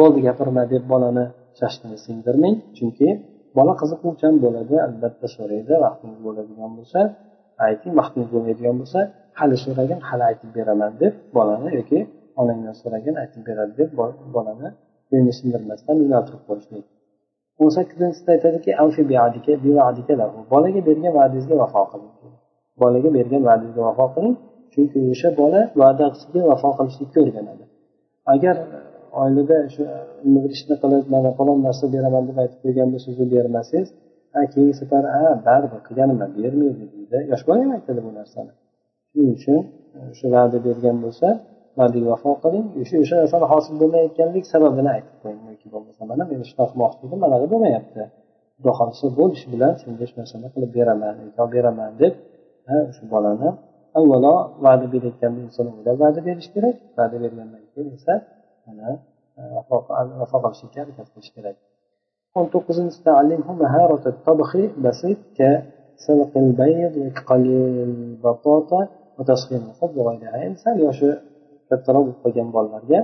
bo'ldi 0.00 0.18
gapirma 0.26 0.62
deb 0.72 0.84
bolani 0.92 1.24
shashtini 1.58 1.96
singdirmang. 2.06 2.56
Chunki 2.76 3.08
bola 3.56 3.72
qiziquvchan 3.80 4.34
bo'ladi 4.44 4.74
albatta 4.86 5.26
so'raydi 5.36 5.74
vaqtingiz 5.84 6.20
bo'ladigan 6.26 6.70
bo'lsa 6.78 7.00
ayting 7.68 7.92
vaqtingiz 8.00 8.28
bo'lmaydigan 8.34 8.76
bo'lsa 8.80 9.00
hali 9.38 9.56
so'ragin 9.64 9.98
hali 10.08 10.24
aytib 10.30 10.50
beraman 10.58 10.92
deb 11.02 11.12
bolani 11.36 11.68
yoki 11.78 11.98
onangdan 12.40 12.74
so'ragin 12.82 13.14
aytib 13.22 13.42
beradi 13.48 13.72
deb 13.80 13.90
bolani 14.36 14.68
bo'yni 15.10 15.32
sindirmasdan 15.38 15.96
yo'naltirib 16.02 16.42
qo'yishlik. 16.48 16.84
O'n 17.62 17.70
sakkizinchisida 17.76 18.30
aytadiki 18.36 18.70
bolaga 20.52 20.80
bergan 20.88 21.12
va'dangizga 21.18 21.54
vafo 21.62 21.82
qiling. 21.92 22.12
Bolaga 22.82 23.08
bergan 23.18 23.42
va'dangizga 23.48 23.82
vafo 23.88 24.06
qiling 24.14 24.34
chunki 24.72 24.98
o'sha 25.12 25.28
bola 25.40 25.60
va'dasiga 25.80 26.40
vafo 26.50 26.70
qilishlikka 26.78 27.18
o'rganadi. 27.24 27.64
Agar 28.34 28.56
oilada 29.20 29.58
shu 29.74 29.82
ishni 30.54 30.74
qilib 30.82 31.04
mana 31.14 31.30
falon 31.38 31.58
narsa 31.66 31.84
beraman 31.94 32.22
deb 32.28 32.36
aytib 32.42 32.58
qo'yganda 32.64 32.98
so'zni 33.04 33.24
siz 33.24 33.32
bermasangiz 33.34 33.88
keyingi 34.52 34.74
safar 34.80 35.04
a 35.18 35.22
baribir 35.46 35.80
qilganman 35.88 36.30
bermaydi 36.38 36.84
deydi. 36.94 37.18
Yosh 37.32 37.44
bola 37.46 37.58
ham 37.64 37.70
aytadi 37.76 38.00
bu 38.06 38.10
narsani. 38.18 38.52
Shuning 39.10 39.30
uchun 39.36 39.58
e, 39.96 39.98
o'sha 40.12 40.26
va'da 40.34 40.58
bergan 40.66 40.96
bo'lsa 41.04 41.26
va'daga 41.78 42.06
vafo 42.12 42.30
qiling. 42.44 42.66
O'sha 42.80 42.96
o'sha 43.04 43.16
narsani 43.22 43.46
hosil 43.52 43.74
bo'lmayotganlik 43.82 44.44
sababini 44.52 44.90
aytib 44.96 45.16
qo'ying. 45.22 45.40
Yoki 45.52 45.68
bo'lmasa 45.74 46.02
mana 46.10 46.22
men 46.30 46.40
shunaqa 46.50 46.70
qilmoqchi 46.72 47.02
edim 47.06 47.18
manaqa 47.24 47.46
bo'lmayapti. 47.52 48.02
Xudo 48.56 48.70
xohlasa 48.78 49.06
bo'lishi 49.20 49.46
bilan 49.54 49.72
senga 49.82 50.04
shu 50.10 50.14
narsani 50.20 50.48
qilib 50.54 50.70
beraman 50.78 51.14
beraman 51.54 51.90
deb 52.02 52.14
shu 52.96 53.02
bolani 53.14 53.48
avvalo 53.98 54.34
va'da 54.64 54.86
berayotganda 54.94 55.40
inson 55.46 55.66
o'ylab 55.72 55.96
va'da 56.04 56.20
berish 56.28 56.48
kerak. 56.54 56.76
Va'da 56.98 57.16
bergandan 57.24 57.62
keyin 57.72 57.88
esa 57.98 58.14
E, 59.40 59.42
vafo 60.20 60.36
qilishi 60.44 60.66
harakat 60.80 61.08
qilish 61.12 61.30
kerak. 61.36 61.56
O'n 62.36 62.46
to'qqizinchisi 62.52 63.00
sal 70.64 70.76
yoshi 70.86 71.08
kattaroq 71.68 72.02
bo'lib 72.06 72.18
qolgan 72.24 72.48
bolalarga 72.56 73.00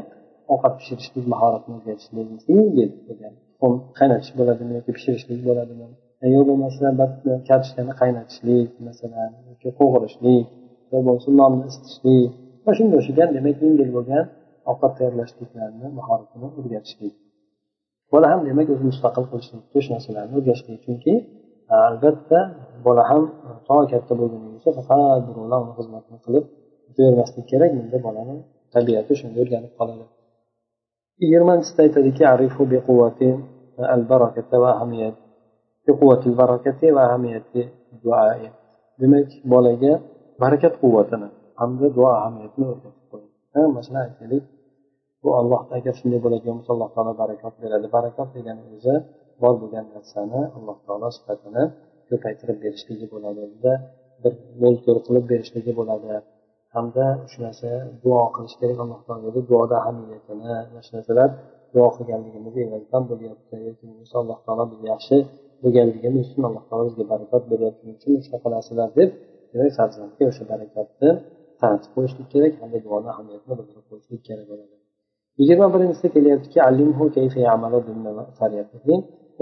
ovqat 0.53 0.75
pishirishlik 0.81 1.25
mahoratini 1.33 1.75
o'rgatishlik 1.79 2.27
yengil 2.53 2.91
degan. 3.09 3.33
Tuxum 3.53 3.75
qaynatish 3.99 4.33
bo'ladimi 4.39 4.73
yoki 4.79 4.91
pishirishlik 4.97 5.41
bo'ladimi? 5.49 5.87
Yo 6.35 6.41
bo'lmasa 6.49 6.87
kartoshkani 7.49 7.93
qaynatishlik 8.01 8.71
masalan 8.89 9.31
yoki 9.51 9.69
qo'g'irishlik 9.79 10.45
yo 10.93 10.99
bo'lmasa 11.07 11.29
nonni 11.41 11.65
isitishlik. 11.71 12.31
Va 12.65 12.71
shunga 12.79 12.95
o'xshagan 13.01 13.29
demak 13.37 13.57
yengil 13.65 13.91
bo'lgan 13.97 14.25
ovqat 14.71 14.93
tayyorlashliklarni 14.99 15.87
mahoratini 15.99 16.49
o'rgatishlik 16.59 17.15
bola 18.13 18.27
ham 18.33 18.41
demak 18.49 18.67
o'zini 18.73 18.89
mustaqil 18.93 19.25
qilishlikka 19.31 19.79
shu 19.85 19.91
narsalarni 19.95 20.35
o'rgatishlik 20.39 20.79
chunki 20.85 21.15
e, 21.73 21.75
albatta 21.89 22.41
bola 22.87 23.03
ham 23.11 23.23
e, 23.49 23.51
to 23.67 23.75
katta 23.93 24.13
bo'lgunigacha 24.21 24.71
faqat 24.79 25.21
birovlar 25.29 25.59
uni 25.65 25.73
xizmatini 25.79 26.19
qilib 26.27 26.45
bermaslik 26.97 27.47
kerak. 27.51 27.71
Bunda 27.79 27.99
bolani 28.07 28.37
tabiati 28.75 29.13
shunga 29.21 29.39
o'rganib 29.45 29.73
qoladi. 29.79 30.05
Yigirmanchisida 31.23 31.81
aytadiki 31.87 32.23
arifu 32.35 32.63
bi 32.73 32.79
quvvati 32.87 33.29
al 33.95 34.03
barakati 34.13 34.57
va 34.63 34.69
ahamiyat. 34.77 35.17
Quvvatil 36.01 36.35
barakati 36.43 36.87
va 36.97 37.03
ahamiyati 37.09 37.61
duoi 38.03 38.49
demak 39.01 39.29
bolaga 39.53 39.93
barakat 40.43 40.75
quvvatini 40.83 41.29
hamda 41.61 41.87
duo 41.97 42.09
ahamiyatini 42.21 42.65
o'rgatib 42.73 43.05
qo'ying. 43.13 43.33
Masalan 43.79 44.03
aytaylik 44.07 44.45
bu 45.23 45.29
olloh 45.41 45.63
agar 45.77 45.95
shunday 46.01 46.21
bo'ladigan 46.25 46.55
bo'lsa 46.59 46.71
alloh 46.77 46.91
taolo 46.95 47.13
barakot 47.23 47.55
beradi. 47.63 47.87
Barakot 47.97 48.29
degani 48.37 48.63
o'zi 48.75 48.95
bor 49.43 49.55
bo'lgan 49.63 49.87
narsani 49.95 50.41
alloh 50.57 50.77
taolo 50.87 51.09
sifatini 51.17 51.65
ko'paytirib 52.09 52.59
berishligi 52.65 53.07
bo'ladi. 53.15 53.73
Bir 54.23 54.33
mo'l 54.61 54.77
ko'r 54.85 54.99
qilib 55.07 55.25
berishligi 55.33 55.73
bo'ladi. 55.81 56.13
Hamda 56.75 57.07
shu 57.31 57.39
narsa 57.47 57.71
duo 58.05 58.23
qilish 58.35 58.57
kerak 58.61 58.79
alloh 58.85 59.01
taologa 59.09 59.41
duoda 59.51 59.77
ahamiyatini 59.83 60.53
mana 60.71 60.81
shu 60.87 60.93
narsalar 60.97 61.31
duo 61.75 61.87
qilganligimiz 61.97 62.55
evazidan 62.65 63.03
bo'lyapti. 63.11 63.55
Yoki 63.67 63.85
bo'lmasa 63.89 64.15
alloh 64.23 64.39
taolo 64.47 64.65
bizga 64.73 64.89
yaxshi 64.95 65.17
bo'lganligimiz 65.63 66.25
uchun 66.29 66.43
alloh 66.49 66.65
taolo 66.69 66.83
bizga 66.89 67.05
barakot 67.13 67.43
berayotgani 67.51 67.93
uchun 67.99 68.13
shunaqa 68.25 68.49
narsalar 68.57 68.89
deb 68.99 69.11
demak 69.53 69.71
farzandga 69.79 70.25
o'sha 70.31 70.45
barakatni 70.53 71.09
tanitib 71.61 71.91
qo'yishlik 71.97 72.29
kerak 72.35 72.53
hamda 72.61 72.79
duoni 72.87 73.09
ahamiyatini 73.15 73.55
bildirib 73.59 73.85
qo'yishlik 73.91 74.23
kerak 74.31 74.47
bo'ladi. 74.53 74.78
Yigirma 75.41 75.67
birinchisida 75.75 76.09
kelyaptiki 76.17 76.59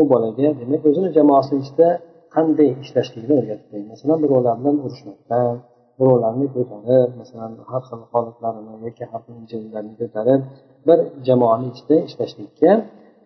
u 0.00 0.02
bolaga 0.10 0.48
demak 0.60 0.82
o'zini 0.88 1.08
jamoasi 1.18 1.52
ichida 1.62 1.88
qanday 2.34 2.70
ishlashligini 2.84 3.34
o'rgatib 3.40 3.66
qo'ying. 3.70 3.88
Masalan 3.94 4.18
birovlar 4.24 4.54
bilan 4.60 4.76
urushmasdan 4.86 5.52
birovlarni 5.98 6.46
ko'tarib 6.54 7.10
masalan 7.20 7.52
har 7.70 7.82
xil 7.88 8.00
holatlarini 8.12 8.74
yoki 8.86 9.04
har 9.10 9.20
xil 9.24 9.34
injillarni 9.42 9.94
ko'tarib 10.00 10.40
bir 10.86 10.98
jamoani 11.28 11.66
ichida 11.72 11.96
ishlashlikka 12.08 12.70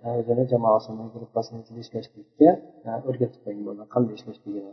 e, 0.06 0.08
o'zini 0.20 0.44
jamoasini 0.52 1.04
gruppasini 1.14 1.58
ichida 1.62 1.80
ishlashlikka 1.86 2.48
e, 2.88 2.90
o'rgatib 3.08 3.40
qo'ying 3.44 3.62
bo'ladi 3.68 3.88
qanday 3.94 4.14
ishlashligini. 4.20 4.72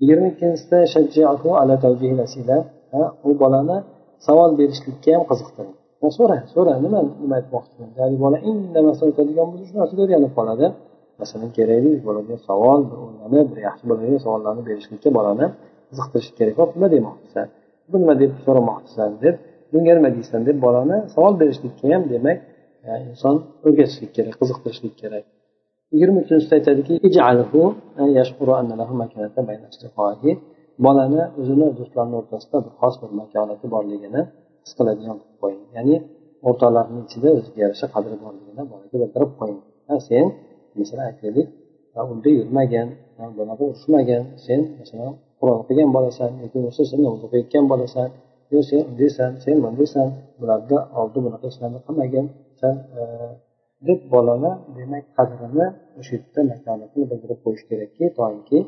Yigirma 0.00 0.26
ikkinchisida 0.32 0.78
e, 2.98 3.00
u 3.28 3.30
bolani 3.42 3.78
savol 4.26 4.50
berishlikka 4.60 5.10
ham 5.16 5.24
qiziqtiring 5.32 5.74
so'ra 6.18 6.36
so'ra 6.54 6.72
nima 6.84 7.00
nima 7.22 7.34
aytmoqchiman? 7.40 7.90
Ya'ni 8.00 8.16
bola 8.24 8.38
indamasdan 8.50 9.06
aytadigan 9.10 9.46
bo'lsa 9.50 9.64
shu 9.68 9.74
narsaga 9.80 10.00
o'rganib 10.04 10.32
qoladi 10.38 10.66
masalan 11.20 11.50
kerakli 11.58 11.92
bolaga 12.08 12.34
savol 12.48 12.80
bir 12.90 12.98
o'ylanib 13.04 13.46
bir 13.52 13.58
yaxshi 13.68 13.84
bolaga 13.90 14.18
savollarni 14.26 14.62
berishlikka 14.68 15.08
bolani 15.18 15.46
qiziqtirish 15.88 16.30
kerak. 16.38 16.54
Hop 16.60 16.70
nima 16.76 16.88
demoqchisan 16.96 17.46
bu 17.90 17.96
nima 18.02 18.14
deb 18.22 18.32
so'ramoqchisan 18.44 19.10
deb 19.24 19.34
bunga 19.72 19.92
nima 19.98 20.10
deysan 20.16 20.40
deb 20.48 20.56
bolani 20.66 20.96
savol 21.14 21.34
berishlikka 21.42 21.84
ham 21.94 22.02
demak 22.14 22.38
e, 22.88 22.90
inson 23.10 23.34
o'rgatishlik 23.66 24.10
kerak 24.16 24.34
qiziqtirishlik 24.40 24.94
kerak. 25.02 25.24
Yigirma 25.94 26.18
uchinchisida 26.24 26.54
aytadiki 26.58 26.94
e, 30.30 30.32
bolani 30.86 31.22
o'zini 31.40 31.66
do'stlarini 31.78 32.16
o'rtasida 32.20 32.56
bir 32.64 32.72
xos 32.80 32.94
bir 33.02 33.10
makonati 33.20 33.66
borligini 33.74 34.20
his 34.64 34.72
qiladigan 34.78 35.16
qilib 35.20 35.38
qo'ying. 35.42 35.62
Ya'ni 35.76 35.96
o'rtoqlarni 36.48 37.00
ichida 37.06 37.28
o'ziga 37.38 37.58
yarasha 37.64 37.86
qadri 37.94 38.16
borligini 38.24 38.62
bolaga 38.72 38.96
bildirib 39.02 39.32
qo'ying. 39.40 39.60
Sen 40.08 40.24
masalan 40.78 41.04
aytaylik 41.10 41.48
unda 42.12 42.28
yurmagan 42.38 42.88
bunaqa 43.38 43.62
urushmagan 43.70 44.24
sen 44.46 44.60
masalan 44.80 45.12
qur'on 45.38 45.56
o'qigan 45.62 45.88
bo'lasan 45.96 46.30
yoki 46.42 46.56
bo'lmasa 46.58 46.82
sen 46.90 46.98
namoz 47.04 47.22
o'qiyotgan 47.26 47.64
bo'lasan 47.72 48.08
yo 48.52 48.60
sen 48.68 48.80
undaysan 48.90 49.30
sen 49.44 49.56
bundaysan 49.64 50.08
bularni 50.40 50.78
oldi 51.00 51.18
bunaqa 51.26 51.46
ishlarni 51.52 51.80
qilmagan 51.86 52.26
san 52.60 52.74
e, 52.98 53.02
deb 53.86 54.00
bolani 54.12 54.52
demak 54.76 55.04
qadrini 55.16 55.66
o'sha 55.98 56.12
yerda 56.16 56.40
makonatini 56.52 57.04
bildirib 57.10 57.38
qo'yish 57.44 57.64
kerakki 57.70 58.04
toinki 58.18 58.58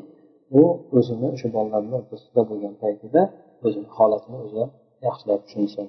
u 0.59 0.61
o'zini 0.97 1.27
o'sha 1.35 1.47
bolalarni 1.55 1.93
o'rtasida 1.99 2.41
bo'lgan 2.49 2.73
paytida 2.83 3.21
o'zini 3.65 3.87
holatini 3.97 4.37
o'zi 4.45 4.63
yaxshilab 5.05 5.41
tushunsin. 5.45 5.87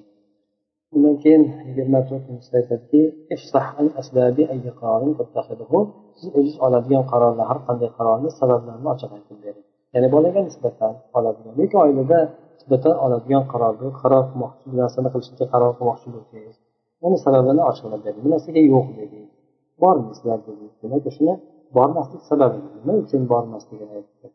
Undan 0.95 1.15
keyin 1.23 1.43
yigirma 1.67 1.99
to'rtinchisida 2.09 2.57
aytadiki 2.61 3.01
siz 6.19 6.29
o'ziz 6.39 6.55
oladigan 6.65 7.03
qarorlar 7.11 7.45
har 7.51 7.59
qanday 7.67 7.89
qarorni 7.97 8.29
sabablarini 8.39 8.89
ochiq 8.93 9.11
aytib 9.17 9.37
bering. 9.45 9.65
Ya'ni 9.93 10.07
bolaga 10.15 10.41
nisbatan 10.49 10.93
oladigan 11.17 11.53
yoki 11.61 11.75
oilada 11.83 12.19
nisbatan 12.57 12.95
oladigan 13.05 13.43
qarorni 13.51 13.89
qaror 14.01 14.23
qilmoqchi 14.31 14.63
bir 14.69 14.77
narsani 14.83 15.09
qilishga 15.13 15.45
qaror 15.53 15.71
qilmoqchi 15.77 16.07
bo'lsangiz 16.15 16.55
uni 17.05 17.17
sababini 17.25 17.61
ochiqlab 17.71 18.01
bering. 18.05 18.21
Bu 18.25 18.29
narsaga 18.33 18.61
yo'q 18.73 18.87
deding. 18.99 19.27
Bormaysizlar 19.81 20.39
dedingiz 20.47 20.75
demak 20.83 21.03
o'shani 21.09 21.33
bormaslik 21.75 22.21
sababi 22.29 22.57
nima 22.75 22.93
uchun 23.03 23.21
bormasligini 23.31 23.93
aytdi. 23.99 24.27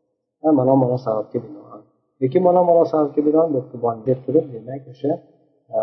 Mana 0.59 0.73
mana 0.83 0.97
sababga 1.07 1.39
binoan 1.45 1.64
lekin 2.25 2.43
mana 2.49 2.61
mana 2.69 2.83
sababga 2.93 3.21
binoan 3.29 3.49
deb 4.09 4.19
turib 4.25 4.47
demak 4.55 4.83
o'sha 4.93 5.13
e, 5.75 5.77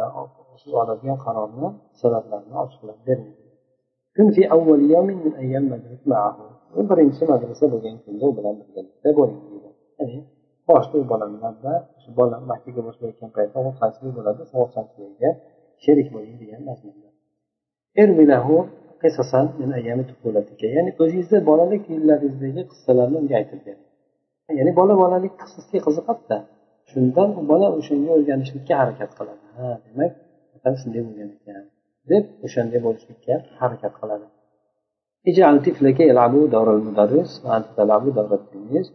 siz 0.61 0.71
oladigan 0.81 1.17
qarorni 1.25 1.67
sabablarini 2.01 2.55
ochiqlab 2.63 2.99
bering 3.07 3.33
birinchi 6.89 7.23
madrasa 7.31 7.65
bo'lgan 7.73 7.95
kunda 8.03 8.23
u 8.29 8.31
bilan 8.37 8.53
birgalikda 8.59 9.09
bo'ling 9.19 9.39
ya'ni 9.99 10.19
boshqa 10.69 10.97
bola 11.11 11.25
bilan 11.33 11.53
bola 12.19 12.37
maktabga 12.51 12.81
boshlayotgan 12.87 13.29
paytda 13.37 13.57
ovqatchilik 13.69 14.13
bo'ladi 14.17 14.41
ovqatchiligiga 14.61 15.31
sherik 15.83 16.07
bo'ling 16.15 16.35
degan 16.41 16.61
mazmunda. 16.69 17.09
Ya'ni 20.77 20.91
o'zingizni 21.03 21.39
bolalik 21.49 21.83
yillaringizdagi 21.93 22.61
qissalarni 22.71 23.15
unga 23.21 23.35
aytib 23.41 23.59
bering. 23.67 23.87
ya'ni 24.57 24.71
bola 24.79 24.93
bolalik 25.03 25.33
qisqiga 25.41 25.79
qiziqadida. 25.87 26.37
Shundan 26.91 27.29
bola 27.51 27.67
o'shanga 27.79 28.11
o'rganishlikka 28.17 28.73
harakat 28.81 29.11
qiladi. 29.19 29.45
Ha 29.57 29.67
demak 29.85 30.11
shunday 30.81 31.01
bo'lgan 31.07 31.29
ekan 31.37 31.63
deb 32.11 32.23
o'shanday 32.45 32.79
bo'lishlikka 32.85 33.35
harakat 33.61 33.93
qiladi. 34.01 34.27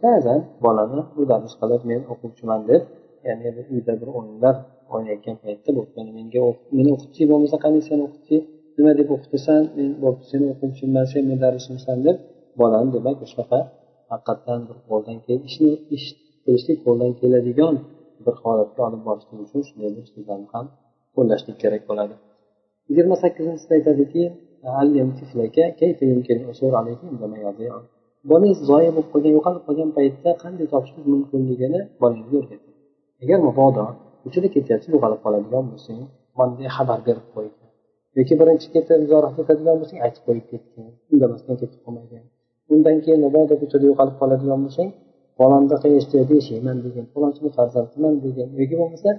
Ba'zan 0.05 0.39
bolani 0.65 1.01
mudarris 1.19 1.53
qilib 1.61 1.81
men 1.91 2.01
o'quvchiman 2.13 2.61
deb 2.71 2.81
ya'ni 3.27 3.49
bir 3.55 3.65
uyda 3.73 3.93
bir 4.01 4.09
o'yinlar 4.17 4.55
o'ynayotgan 4.93 5.35
paytda 5.43 5.69
bo'pti 5.77 5.99
menga 6.17 6.41
meni 6.77 6.89
o'qitchi 6.95 7.23
bo'lmasa 7.31 7.57
qani 7.63 7.79
sen 7.89 7.99
o'qitchi? 8.07 8.37
Nima 8.77 8.91
deb 8.99 9.09
o'qitasan? 9.15 9.61
Men 9.77 9.89
seni 10.31 10.45
o'quvchimman 10.53 11.05
sen 11.13 11.23
mudarrisimsan 11.31 11.97
deb 12.07 12.17
bolani 12.59 12.89
demak 12.95 13.15
shunaqa 13.31 13.59
haqiqatdan 14.11 14.59
bir 14.67 14.77
qo'ldan 14.89 15.17
ishni 15.49 15.71
ish 15.95 16.07
qilishlik 16.43 16.77
qo'ldan 16.85 17.11
keladigan 17.21 17.75
bir 18.25 18.35
holatga 18.43 18.81
olib 18.87 19.01
borishlik 19.07 19.39
uchun 19.45 19.61
shunday 19.67 19.89
bir 19.97 20.05
so'zlarni 20.13 20.47
ham 20.53 20.65
qo'llashlik 21.15 21.57
kerak 21.63 21.83
bo'ladi. 21.89 22.15
Yigirma 22.89 23.15
sakkizinchisida 23.23 23.73
aytadiki 23.79 24.23
bolangiz 28.29 28.57
zoya 28.69 28.91
bo'lib 28.95 29.09
qolgan 29.13 29.31
yo'qolib 29.37 29.63
qolgan 29.67 29.89
paytda 29.97 30.29
qanday 30.43 30.67
topishingiz 30.73 31.07
mumkinligini 31.13 31.79
bolangizga 32.01 32.35
o'rgating 32.41 32.75
agar 33.23 33.39
mabodo 33.47 33.85
uchida 34.27 34.47
ketyapsiz 34.55 34.89
yo'qolib 34.95 35.19
qoladigan 35.25 35.63
bo'lsang 35.71 36.01
manday 36.39 36.67
xabar 36.77 36.99
berib 37.07 37.27
qo'ying. 37.35 37.55
Yoki 38.17 38.33
birinchi 38.41 38.67
ketib 38.75 38.99
ziyorat 39.09 39.33
ketadigan 39.37 39.75
bo'lsang 39.81 39.99
aytib 40.05 40.23
qo'yib 40.27 40.45
ketgin. 40.51 40.85
Indamasdan 41.13 41.55
ketib 41.61 41.79
qolmagan 41.85 42.23
undan 42.73 42.97
keyin 43.03 43.19
mabodo 43.25 43.53
ko'chada 43.61 43.85
yo'qolib 43.91 44.15
qoladigan 44.21 44.59
bo'lsang 44.65 44.89
falonda 45.39 45.75
qayerda 45.83 46.33
yashayman 46.39 46.77
degan 46.85 47.05
falonchini 47.13 47.49
farzandiman 47.57 48.13
degan 48.25 48.49
yoki 48.59 48.75
bo'lmasa 48.81 49.09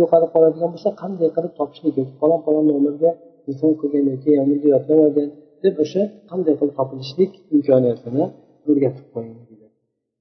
yo'qolib 0.00 0.30
qoladigan 0.34 0.70
bo'lsa 0.74 0.88
qanday 1.02 1.28
qilib 1.36 1.52
topishlik 1.58 1.94
yoki 2.00 2.14
falon 2.20 2.40
falon 2.46 2.64
nomerga 2.72 3.10
telefon 3.44 3.72
qilgan 3.80 4.04
yoki 4.12 4.30
amirga 4.42 4.68
yodlab 4.74 4.98
olgan 5.06 5.28
deb 5.64 5.74
o'sha 5.84 6.02
qanday 6.30 6.54
qilib 6.60 6.74
topilishlik 6.80 7.32
imkoniyatini 7.54 8.24
o'rgatib 8.70 9.06
qo'ying 9.14 9.36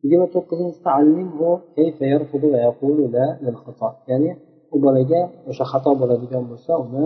yigirma 0.04 0.28
to'qqizinchisida 0.36 0.90
ya'ni 4.12 4.32
u 4.76 4.78
bolaga 4.86 5.22
o'sha 5.50 5.66
xato 5.72 5.92
bo'ladigan 6.02 6.44
bo'lsa 6.52 6.72
uni 6.86 7.04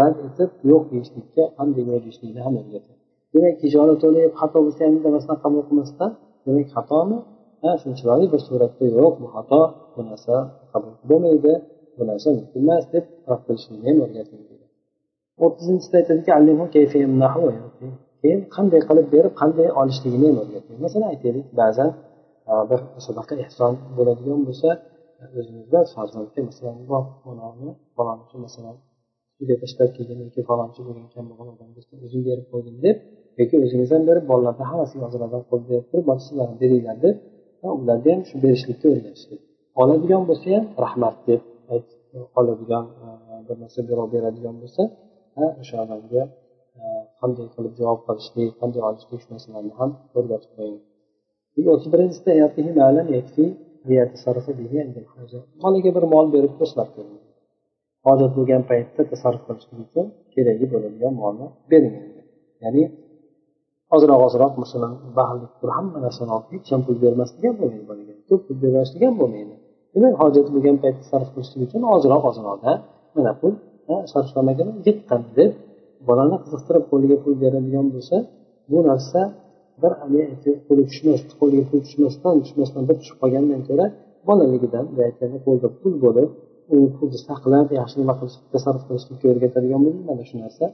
rad 0.00 0.14
etib 0.28 0.50
yo'q 0.70 0.82
deyishlikka 0.92 1.42
qanday 1.58 1.82
yo'l 1.88 2.00
deyishlikni 2.04 2.40
ham 2.46 2.54
o'rgating 2.60 2.97
demak 3.32 3.56
ijora 3.68 3.94
to'layib 4.02 4.32
xato 4.40 4.58
bo'lsa 4.64 4.80
ham 4.86 4.94
indamasdan 4.98 5.36
qabul 5.44 5.62
qilmasdan 5.68 6.10
demak 6.46 6.68
xatomi? 6.74 7.18
Ha 7.62 7.70
shu 7.80 7.88
chiroyli 7.98 8.26
bir 8.32 8.40
suratda 8.46 8.84
yo'q 8.98 9.14
bu 9.22 9.26
xato 9.34 9.60
bu 9.94 10.00
narsa 10.08 10.34
qabul 10.72 10.92
bo'lmaydi 11.10 11.52
bu 11.96 12.02
narsa 12.10 12.28
mumkin 12.38 12.60
emas 12.64 12.84
deb 12.94 13.04
rad 13.28 13.40
qilishlikni 13.46 13.86
ham 13.88 13.98
o'rgating. 14.04 14.40
O'ttizinchisida 15.44 15.96
aytadiki 16.00 16.30
keyin 18.22 18.40
qanday 18.56 18.80
qilib 18.88 19.06
berib 19.14 19.32
qanday 19.40 19.68
olishligini 19.80 20.26
ham 20.30 20.38
o'rgating. 20.42 20.76
Masalan 20.84 21.08
aytaylik 21.14 21.46
ba'zan 21.60 21.90
e, 22.50 22.52
bir 22.70 22.80
sadaqa 23.06 23.34
ehson 23.44 23.72
bo'ladigan 23.96 24.40
bo'lsa 24.48 24.68
e, 25.22 25.24
o'zingizda 25.38 25.80
farzandga 25.96 26.40
masalan 26.48 26.76
onani 27.30 27.68
falonchi 27.96 28.36
masalan 28.46 28.76
uyga 29.40 29.54
tashlab 29.62 29.90
kelgan 29.96 30.18
yoki 30.24 30.40
falonchi 30.48 30.80
bo'lgan 30.86 31.06
kambag'al 31.14 31.48
odamga 31.54 31.80
o'zim 32.06 32.22
berib 32.28 32.46
qo'ydim 32.52 32.76
deb 32.86 32.96
yoki 33.40 33.54
o'zingiz 33.64 33.90
ham 33.94 34.02
berib 34.08 34.24
bolalarni 34.30 34.64
hammasiga 34.70 35.02
hozirlardan 35.06 35.42
qo'l 35.50 35.62
berib 35.70 35.86
turib 35.90 36.06
sizlar 36.26 36.48
beringlar 36.62 36.96
deb 37.04 37.16
ularga 37.82 38.10
ham 38.14 38.22
shu 38.28 38.36
berishlikka 38.44 38.86
o'rgatishlik 38.94 39.40
oladigan 39.82 40.22
bo'lsa 40.28 40.46
ham 40.56 40.64
rahmat 40.84 41.16
deb 41.28 41.40
oladigan 42.38 42.84
e, 43.04 43.06
bir 43.46 43.56
narsa 43.62 43.80
birov 43.88 44.08
beradigan 44.14 44.56
bo'lsa 44.62 44.82
o'sha 45.62 45.76
odamga 45.84 46.22
e, 46.80 46.82
qanday 47.20 47.46
qilib 47.54 47.74
javob 47.80 48.00
qilishlik 48.06 48.50
qanday 48.60 48.82
olishlik 48.88 49.18
shu 49.22 49.28
narsalarni 49.34 49.72
ham 49.80 49.90
o'rgatib 50.18 50.50
qo'ying. 50.56 50.80
O'ttiz 51.72 51.88
birinchisida 51.94 52.32
bolaga 55.62 55.90
bir 55.96 56.04
mol 56.14 56.26
berib 56.34 56.52
tashlab 56.60 56.88
ko'ring 56.96 57.18
hojat 58.06 58.32
bo'lgan 58.38 58.62
paytda 58.70 59.02
tasarruf 59.12 59.42
qilishlik 59.48 59.78
uchun 59.86 60.06
keragi 60.34 60.66
bo'ladigan 60.72 61.12
molni 61.22 61.46
bering. 61.72 61.94
Ya'ni 62.64 62.82
ozroq 63.94 64.20
ozroq 64.26 64.52
masalan 64.62 64.92
baxillik 65.18 65.52
turib 65.58 65.74
hamma 65.78 65.98
narsani 66.06 66.30
olib 66.36 66.48
hech 66.54 66.68
ham 66.72 66.80
pul 66.86 66.96
bermaslik 67.04 67.42
ham 67.48 67.56
bo'lmaydi 67.60 67.84
bolaga 67.90 68.14
ko'p 68.28 68.42
pul 68.46 68.56
bermaslik 68.64 69.02
ham 69.06 69.14
bo'lmaydi. 69.20 69.54
Demak 69.94 70.14
hojati 70.22 70.50
bo'lgan 70.54 70.76
paytda 70.82 71.04
sarf 71.12 71.28
qilishlik 71.34 71.60
uchun 71.66 71.82
ozroq 71.94 72.22
ozroqda 72.30 72.72
mana 73.16 73.32
pul 73.40 73.52
sarflamagan 74.12 74.68
yiqqan 74.86 75.22
deb 75.38 75.50
bolani 76.08 76.36
qiziqtirib 76.44 76.84
qo'liga 76.90 77.16
pul 77.22 77.34
beradigan 77.42 77.86
bo'lsa 77.94 78.16
bu 78.70 78.78
narsa 78.88 79.20
bir 79.82 79.92
qo'li 80.68 80.82
tushmas 80.90 81.20
qo'liga 81.40 81.64
pul 81.70 81.80
tushmasdan 81.86 82.34
tushmasdan 82.44 82.82
bir 82.88 82.96
tushib 83.00 83.16
qolgandan 83.22 83.60
ko'ra 83.68 83.86
bolaligidan 84.28 84.84
aytganda 85.06 85.38
qo'lda 85.46 85.68
pul 85.80 85.94
bo'lib 86.04 86.30
u 86.74 86.76
pulni 86.96 87.18
saqlab 87.28 87.68
yaxshi 87.80 87.96
nima 88.02 88.14
qilish 88.20 88.36
sarf 88.64 88.82
qilishlikka 88.88 89.26
o'rgatadigan 89.32 89.80
bo'lsa 89.86 90.00
mana 90.10 90.22
shu 90.28 90.36
narsa 90.44 90.64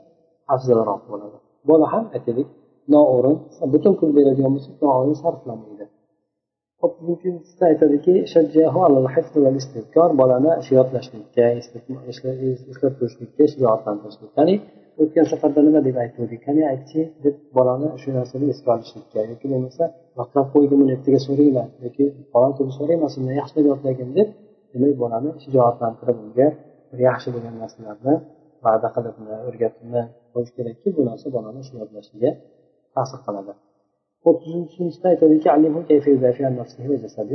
afzalroq 0.54 1.02
bo'ladi. 1.10 1.36
Bola 1.70 1.86
ham 1.94 2.04
aytaylik 2.16 2.48
noo'rin 2.94 3.36
butun 3.72 3.92
pul 3.98 4.10
beradigan 4.18 4.52
bo'lsak 4.56 4.76
noo'rin 4.86 5.16
sarflamaydi 5.22 5.84
ikkinchisida 7.12 7.64
aytadiki 7.70 8.14
bolani 10.20 10.50
yodlashlikka 10.78 11.44
eslab 11.60 12.92
turishlikka 12.98 13.44
shijoatlantirishlik 13.52 14.32
ya'ni 14.38 14.54
o'tgan 15.02 15.26
safarda 15.32 15.60
nima 15.68 15.80
deb 15.86 15.96
aytgandik 16.04 16.40
qani 16.46 16.62
aytchi 16.72 17.00
deb 17.24 17.36
bolani 17.56 17.88
shu 18.02 18.08
narsani 18.18 18.46
esga 18.54 18.70
olishlikka 18.76 19.20
yoki 19.32 19.46
bo'lmasa 19.52 19.84
yoqlab 20.20 20.46
qo'ydim 20.54 20.78
uni 20.84 20.92
ertaga 20.96 21.20
so'rayman 21.26 21.68
yoki 21.84 22.04
falon 22.32 22.52
kuni 22.58 22.72
so'rayman 22.78 23.10
sendan 23.14 23.34
yaxshilab 23.40 23.66
yodlagin 23.72 24.10
deb 24.18 24.28
demak 24.72 24.94
bolani 25.02 25.30
shijoatlantirib 25.44 26.18
unga 26.24 26.46
bir 26.90 27.00
yaxshi 27.08 27.28
bo'lgan 27.34 27.54
narsalarni 27.62 28.14
va'da 28.64 28.88
qilib 28.96 29.16
o'rgatibmi 29.48 30.02
qo'yish 30.32 30.52
kerakki 30.56 30.88
bu 30.96 31.00
narsa 31.10 31.26
bolani 31.36 31.60
shu 31.66 31.72
yodlashiga 31.82 32.30
ta'sir 32.96 33.20
qiladi. 33.26 33.52
O'ttizinchinchisida 34.28 35.06
aytadiki 35.12 35.46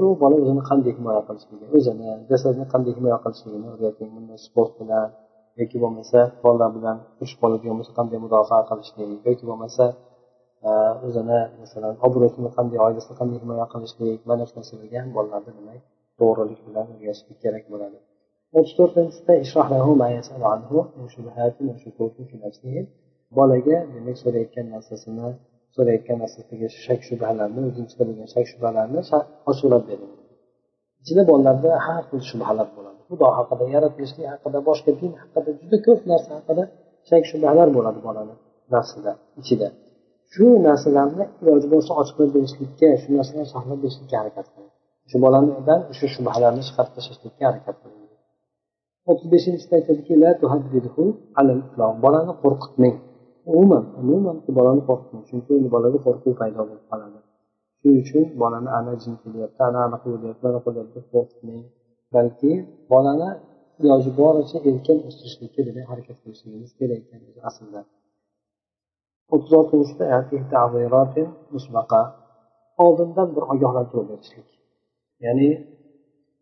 u 0.06 0.08
bola 0.24 0.36
o'zini 0.42 0.64
qanday 0.70 0.94
himoya 0.98 1.22
qilishligi 1.28 1.66
o'zini 1.78 2.10
jasadini 2.32 2.66
qanday 2.74 2.94
himoya 2.98 3.18
qilishligini 3.24 3.68
o'rgating 3.74 4.12
sport 4.46 4.72
bilan 4.82 5.06
yoki 5.60 5.78
bo'lmasa 5.84 6.20
bolalar 6.44 6.70
bilan 6.78 6.98
urush 7.20 7.36
qoladigan 7.42 7.76
bo'lsa 7.80 7.94
qanday 8.00 8.20
mudofaa 8.26 8.62
qilishlik 8.70 9.10
yoki 9.30 9.44
bo'lmasa 9.50 9.86
e, 10.68 10.70
o'zini 11.08 11.40
masalan 11.62 11.94
obro'sini 12.08 12.50
qanday 12.58 12.80
oilasini 12.86 13.16
qanday 13.22 13.40
himoya 13.44 13.66
qilishlik 13.74 14.20
mana 14.30 14.44
shu 14.48 14.54
narsalarga 14.60 14.98
ham 15.04 15.12
bolalarni 15.18 15.52
demak 15.58 15.82
to'g'rilik 16.20 16.60
bilan 16.68 16.86
o'rgatishlik 16.94 17.38
kerak 17.44 17.64
bo'ladi. 17.74 17.98
O'ttiz 18.58 18.74
to'rtinchisida 18.80 19.34
bolaga 23.38 23.78
demak 23.94 24.18
so'rayotgan 24.24 24.66
narsasini 24.76 25.28
so'rayotgan 25.76 26.18
narsasidagi 26.24 26.68
shak 26.86 27.00
shubhalarni 27.08 27.60
o'zini 27.68 27.86
ichida 27.88 28.04
bo'lgan 28.10 28.28
shak 28.36 28.46
shubhalarni 28.52 29.00
ochiqlab 29.52 29.84
bering 29.90 30.14
ichida 31.02 31.24
bolalarda 31.32 31.72
har 31.86 32.02
xil 32.10 32.22
shubhalar 32.30 32.68
bo'ladi. 32.76 33.00
Xudo 33.10 33.28
haqida 33.38 33.66
yaratilishlik 33.76 34.26
haqida 34.34 34.60
boshqa 34.70 34.92
din 35.02 35.12
haqida 35.22 35.50
juda 35.62 35.78
ko'p 35.86 36.02
narsa 36.12 36.30
haqida 36.38 36.64
shak 37.10 37.24
shubhalar 37.32 37.68
bo'ladi 37.78 38.00
bolani 38.08 38.36
nafsida 38.74 39.12
ichida. 39.42 39.68
Shu 40.34 40.46
narsalarni 40.68 41.24
iloji 41.42 41.68
bo'lsa 41.74 41.92
ochiqlab 42.02 42.30
berishlikka 42.36 42.88
shu 43.02 43.10
narsalarni 43.18 43.50
saqlab 43.56 43.80
berishlikka 43.84 44.16
harakat 44.22 44.46
qiling 44.54 44.74
shu 45.10 45.18
bolanidan 45.26 45.80
o'sha 45.92 46.08
shubhalarni 46.16 46.64
chiqarib 46.68 46.92
tashlashlikka 46.98 47.44
harakat 47.50 47.76
qiling 47.82 48.00
o'ttiz 49.10 49.28
bechinchisida 49.34 49.76
aytadiki 49.80 50.14
bolani 52.04 52.34
qo'rqitmang. 52.44 52.96
Umuman 53.52 53.84
umuman 54.02 54.38
bolani 54.58 54.82
qo'rqitmang. 54.88 55.24
Chunki 55.30 55.50
endi 55.58 55.70
bolaga 55.76 55.98
qo'rquv 56.06 56.34
paydo 56.42 56.60
bo'lib 56.70 56.86
qoladi. 56.92 57.20
Shuning 57.80 58.00
uchun 58.04 58.24
bolani 58.42 58.70
ana 58.78 58.94
jin 59.02 59.14
kelyapti 59.22 59.62
ana 59.70 59.80
anaqa 59.88 60.08
bo'lyapti 60.14 60.42
mana 60.48 60.60
bo'lyapti 60.66 60.94
deb 60.98 61.06
qo'rqitmang. 61.14 61.64
Balki 62.16 62.52
bolani 62.92 63.30
iloji 63.84 64.12
boricha 64.22 64.58
erkin 64.70 64.98
o'stirishlikka 65.08 65.62
demak 65.68 65.86
harakat 65.92 66.18
qilishligimiz 66.24 66.72
kerak 66.80 67.00
ekan 67.06 67.22
aslida. 67.50 67.82
O'ttiz 69.34 69.52
oltinchida 69.60 70.06
oldindan 72.84 73.28
bir 73.36 73.44
ogohlantirib 73.54 74.06
berishlik. 74.12 74.50
Ya'ni 75.26 75.50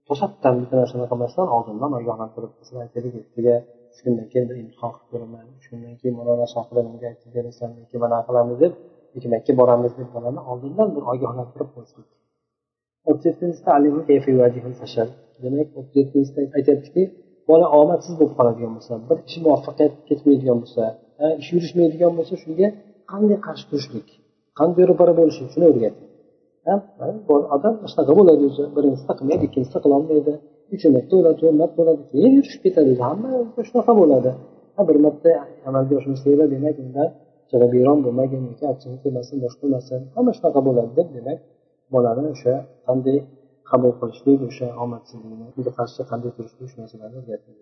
to'satdan 0.07 0.53
bitta 0.61 0.75
narsani 0.81 1.05
qilmasdan 1.11 1.47
oldindan 1.55 1.91
ogohlantirib 1.99 2.51
aytaylik 2.83 3.13
ertaga 3.21 3.55
uch 3.91 3.99
kundan 4.05 4.27
keyin 4.31 4.45
bir 4.49 4.57
imtihon 4.63 4.91
qilib 4.95 5.07
ko'raman. 5.11 5.45
Uch 5.57 5.67
kundan 5.71 5.95
keyin 5.99 6.15
mana 6.19 6.33
narsa 6.41 6.59
menga 6.87 7.07
aytib 7.11 7.29
berasan 7.35 7.69
yoki 7.81 7.97
mana 8.03 8.17
qilamiz 8.27 8.57
deb 8.63 8.73
yoki 9.15 9.27
makka 9.33 9.51
boramiz 9.59 9.93
deb 9.99 10.09
bolani 10.15 10.41
oldindan 10.51 10.89
bir 10.95 11.03
ogohlantirib 11.11 11.69
qo'yishlik 11.75 12.07
demak 15.43 15.67
aytyaptiki 16.57 17.03
bola 17.49 17.65
omadsiz 17.81 18.13
bo'lib 18.19 18.33
qoladigan 18.39 18.71
bo'lsa 18.77 18.93
bir 19.09 19.17
ishi 19.27 19.39
muvaffaqiyat 19.45 19.93
ketmaydigan 20.09 20.57
bo'lsa 20.63 20.83
ish 21.41 21.49
yurishmaydigan 21.55 22.11
bo'lsa 22.17 22.33
shunga 22.43 22.67
qanday 23.11 23.37
qarshi 23.47 23.65
turishlik 23.69 24.07
qanday 24.59 24.83
ro'para 24.91 25.13
bo'lishlik 25.19 25.49
shuni 25.53 25.65
o'rgating. 25.71 26.09
Odam 27.55 27.73
shunaqa 27.91 28.13
bo'ladi 28.19 28.43
o'zi. 28.49 28.63
Birinchisida 28.75 29.13
qilmaydi 29.19 29.43
ikkinchisida 29.49 29.79
qilolmaydi 29.85 30.33
uch 30.73 30.83
marta 30.95 31.13
bo'ladi 31.17 31.37
to'rt 31.41 31.55
marta 31.61 31.75
bo'ladi 31.79 32.01
keyin 32.11 32.31
yurishib 32.37 32.61
ketadi 32.65 32.91
hamma 33.07 33.29
shunaqa 33.69 33.93
bo'ladi 34.01 34.31
bir 34.87 34.97
marta 35.05 35.31
amalga 35.69 35.93
oshmasa 35.99 36.45
demak 36.53 36.75
undan 36.83 37.09
jig'ibiyron 37.51 37.99
bo'lmagin 38.05 38.41
yoki 38.49 38.65
achchig'i 38.71 38.97
kelmasin 39.03 39.37
boshqa 39.43 39.61
bo'lmasin 39.63 39.99
hamma 40.15 40.31
shunaqa 40.37 40.59
bo'ladi 40.67 40.91
deb 40.99 41.07
demak 41.17 41.39
bolani 41.93 42.23
o'sha 42.33 42.53
qanday 42.87 43.17
qabul 43.69 43.91
qilishlik 43.99 44.39
o'sha 44.49 44.67
omadsizlikni 44.83 45.45
unga 45.57 45.71
qarshi 45.79 46.01
qanday 46.11 46.31
turishlik 46.37 46.67
shu 46.71 46.77
narsalarni 46.81 47.17
o'rgating 47.21 47.55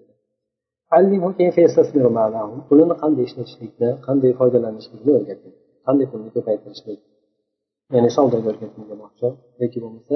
pulini 2.70 2.96
qanday 3.04 3.24
ishlatishlikni 3.30 3.90
qanday 4.08 4.32
foydalanishlikni 4.40 5.12
o'rgating 5.20 5.54
qanday 5.88 6.06
pulni 6.12 6.30
ko'paytirishlik 6.36 7.00
ya'ni 7.94 8.10
savdoga 8.18 8.48
o'rgating 8.52 8.86
demoqchi 8.92 9.28
yoki 9.62 9.78
bo'lmasa 9.84 10.16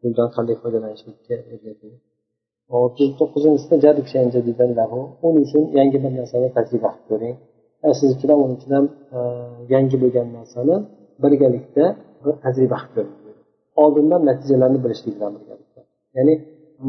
puldan 0.00 0.28
qanday 0.36 0.56
foydalanishlikka 0.62 1.34
o'rgating 1.54 1.94
o'ttiz 2.74 3.10
to'qqizinchisida 3.18 3.76
uning 5.26 5.44
uchun 5.46 5.62
yangi 5.78 5.98
bir 6.04 6.12
narsani 6.18 6.48
tajriba 6.56 6.90
qilib 6.94 7.06
ko'ring. 7.10 7.36
E, 7.84 7.88
siz 7.98 8.08
ichidan 8.16 8.38
uning 8.44 8.60
e, 8.66 8.68
ham 8.74 8.84
yangi 9.74 9.96
bo'lgan 10.02 10.28
narsani 10.38 10.76
birgalikda 11.22 11.84
bir 12.24 12.34
tajriba 12.44 12.78
qilib 12.92 13.10
ko'ring. 13.22 13.38
Oldindan 13.82 14.20
natijalarni 14.30 14.78
bilishlik 14.84 15.14
bilan 15.16 15.32
birgalikda. 15.38 15.80
Ya'ni 16.16 16.34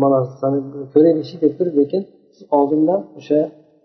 mana 0.02 0.18
narsani 0.24 0.60
ko'raylikchi 0.94 1.36
deb 1.44 1.54
turib 1.58 1.76
lekin 1.82 2.02
siz 2.36 2.46
oldindan 2.58 3.00
o'sha 3.20 3.40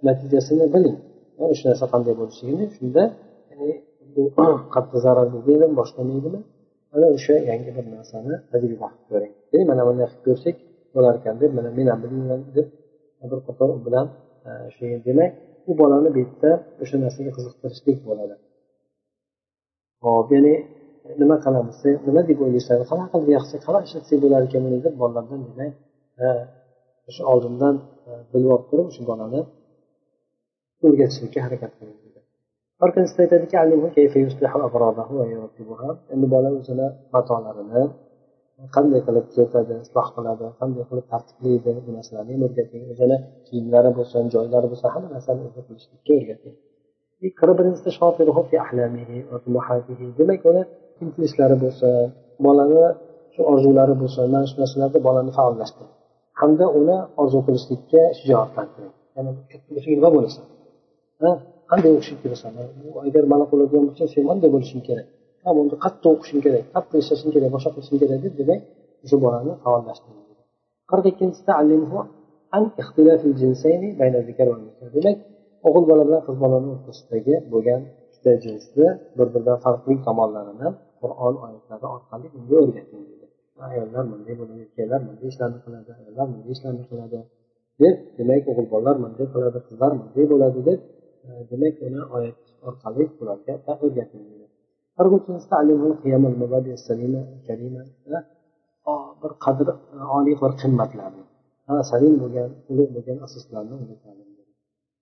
natijasini 0.09 0.65
biling. 0.75 0.97
E, 1.41 1.43
o'sha 1.53 1.65
narsa 1.71 1.87
qanday 1.93 2.15
bo'lishligini. 2.21 2.65
Shunda 2.77 3.03
bu 4.15 4.23
qattiq 4.75 4.99
zarar 5.07 5.27
bermaydimi 5.35 5.75
boshqarmaydimi 5.81 6.41
ana 6.95 7.07
o'sha 7.17 7.35
yangi 7.51 7.71
bir 7.77 7.85
narsani 7.97 8.35
tajriba 8.53 8.89
qilib 8.93 9.09
ko'ring. 9.11 9.33
Mana 9.71 9.83
bunday 9.89 10.07
qilib 10.11 10.25
ko'rsak 10.29 10.57
bo'lar 10.95 11.15
ekan 11.21 11.35
deb 11.43 11.51
mana 11.59 11.71
men 11.79 11.87
ham 11.93 11.99
bilmayman 12.05 12.41
deb 12.57 12.67
bir 13.31 13.41
qator 13.47 13.69
u 13.77 13.79
bilan 13.87 14.07
e, 14.49 14.51
shu 14.75 14.85
demak 15.09 15.31
u 15.71 15.73
bolani 15.81 16.09
bu 16.15 16.19
yerda 16.25 16.51
o'sha 16.83 16.97
narsaga 17.05 17.31
qiziqtirishlik 17.37 17.99
bo'ladi. 18.09 18.35
Hop 20.05 20.29
ya'ni 20.37 20.55
nima 21.21 21.37
qilamiz? 21.45 21.79
Nima 22.09 22.21
deb 22.31 22.39
o'ylaysan? 22.45 22.77
Qanaqa 22.91 23.09
qilib 23.13 23.31
yaxshi 23.39 23.55
qanaqa 23.67 23.85
ishlatsak 23.89 24.19
bo'lar 24.25 24.41
ekan 24.49 24.61
buni 24.67 24.79
deb 24.87 24.95
bolalardan 25.03 25.41
demak 25.49 25.73
e, 26.25 26.27
o'sha 27.09 27.23
oldindan 27.33 27.75
e, 28.09 28.11
bilib 28.33 28.51
olib 28.55 28.67
turib 28.71 28.87
o'sha 28.91 29.03
bolani 29.11 29.41
o'rgatishlikka 30.87 31.41
harakat 31.47 31.73
qilamiz 31.79 32.03
to'rtinchisida 32.83 33.23
aytadiki 33.25 33.57
endi 36.15 36.27
bola 36.35 36.49
o'zini 36.59 36.87
matolarini 37.15 37.83
qanday 38.77 39.01
qilib 39.07 39.25
tuzatadi 39.31 39.75
isloh 39.85 40.07
qiladi 40.17 40.45
qanday 40.61 40.85
qilib 40.91 41.07
tartiblaydi 41.13 41.71
bu 41.87 41.91
narsalarni 41.97 42.33
ham 42.35 42.43
o'rgating 42.49 42.83
o'zini 42.93 43.17
kiyimlari 43.47 43.91
bo'lsin 43.99 44.23
joylari 44.35 44.67
bo'lsin 44.73 44.89
hamma 44.95 45.09
narsani 45.17 45.41
o'zi 45.49 45.61
qilishlikka 45.67 46.13
o'rgating 46.21 46.55
demak 50.21 50.43
uni 50.51 50.63
intilishlari 51.05 51.57
bo'lsin 51.65 51.93
bolani 52.47 52.85
shu 53.35 53.41
orzulari 53.53 53.95
bo'lsin 54.03 54.25
mana 54.35 54.47
shu 54.51 54.57
narsalarda 54.63 54.99
bolani 55.09 55.31
faollashtiring 55.39 55.93
hamda 56.41 56.67
uni 56.81 56.97
orzu 57.23 57.39
qilishlikka 57.47 58.03
shijoatlantiring 58.19 58.95
ya'ni 59.17 59.31
nima 59.99 60.11
bo'lasan. 60.17 60.45
Qanday 61.71 61.91
o'qishing 61.97 62.19
kelasan? 62.23 62.51
Agar 63.09 63.25
mana 63.33 63.45
qiladigan 63.51 63.85
bo'lsa 63.89 64.05
sen 64.15 64.23
bunday 64.29 64.51
bo'lishing 64.55 64.83
kerak. 64.89 65.07
Ha 65.45 65.51
bo'ldi 65.57 65.75
qattiq 65.85 66.11
o'qishim 66.15 66.39
kerak 66.45 66.65
qattiq 66.77 66.99
ishlashim 67.03 67.31
kerak 67.35 67.51
boshqa 67.57 67.71
qilishim 67.75 67.97
kerak 68.03 68.19
deb 68.25 68.35
demak 68.41 68.61
o'sha 69.05 69.17
bolani 69.25 69.53
faollashtiring 69.65 70.23
qirq 70.91 71.05
ikkinchisida 71.13 71.53
demak 74.97 75.19
o'g'il 75.67 75.85
bola 75.91 76.03
bilan 76.09 76.21
qiz 76.27 76.37
bolani 76.45 76.69
o'rtasidagi 76.75 77.35
bo'lgan 77.53 77.81
ikkita 78.09 78.33
jinsni 78.45 78.87
bir 79.17 79.27
biridan 79.35 79.59
farqli 79.65 79.95
tomonlarini 80.07 80.69
qur'on 81.01 81.35
oyatlari 81.47 81.87
orqali 81.97 82.27
unga 82.39 82.57
o'rgating 82.65 83.03
ayollar 83.69 84.05
bunday 84.13 84.35
bo'ladi 84.41 84.61
erkaklar 84.67 85.01
bunday 85.07 85.29
ishlarni 85.33 85.59
qiladi 85.65 85.91
ayollar 86.01 86.27
bunday 86.33 86.53
ishlarni 86.57 86.85
qiladi 86.91 87.19
deb 87.83 87.95
demak 88.19 88.43
o'g'il 88.51 88.67
bolalar 88.73 88.97
bunday 89.03 89.27
qiladi 89.35 89.59
qizlar 89.67 89.91
bunday 90.01 90.25
bo'ladi 90.33 90.61
deb 90.69 90.79
e, 91.27 91.31
demak 91.51 91.75
uni 91.87 92.01
oyat 92.17 92.39
orqali 92.69 93.05
ularga 93.21 93.55
o'rgating 93.85 94.25
deydi 97.47 97.67
bir 99.23 99.33
qadr 99.45 99.67
oliy 100.19 100.37
bir 100.43 100.53
qimmatlarni 100.63 101.25
salim 101.91 102.15
bo'lgan 102.23 102.51
ulug' 102.73 102.91
bo'lgan 102.97 103.19
asoslarni 103.27 103.75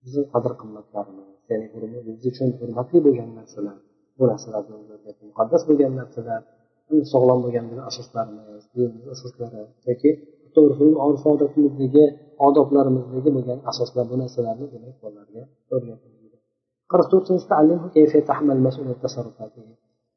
bizni 0.03 0.23
qadr 0.33 0.51
qimmatlarimiz 0.61 1.27
ya'ni 1.49 1.67
biz 2.07 2.17
uchun 2.31 2.49
hurmatli 2.59 2.99
bo'lgan 3.05 3.29
narsalar 3.39 3.77
bu 4.17 4.23
narsalarni 4.31 4.73
muqaddas 5.29 5.61
bo'lgan 5.69 5.91
narsalar 5.99 6.41
sog'lom 7.13 7.39
bo'lgan 7.45 7.65
asoslarimiz 7.91 8.63
dinimiz 8.75 9.05
asoslari 9.15 9.61
yoki 9.89 10.11
urf 11.09 11.23
odatimizdagi 11.33 12.05
odoblarimizdagi 12.47 13.29
bo'lgan 13.37 13.59
asoslar 13.71 14.05
bu 14.11 14.15
narsalarni 14.23 14.65
demak 14.73 14.95
bolalarga 15.03 15.43
o'rgatiladi 15.73 16.37
qirq 16.91 17.07
to'rtinchisi 17.11 17.47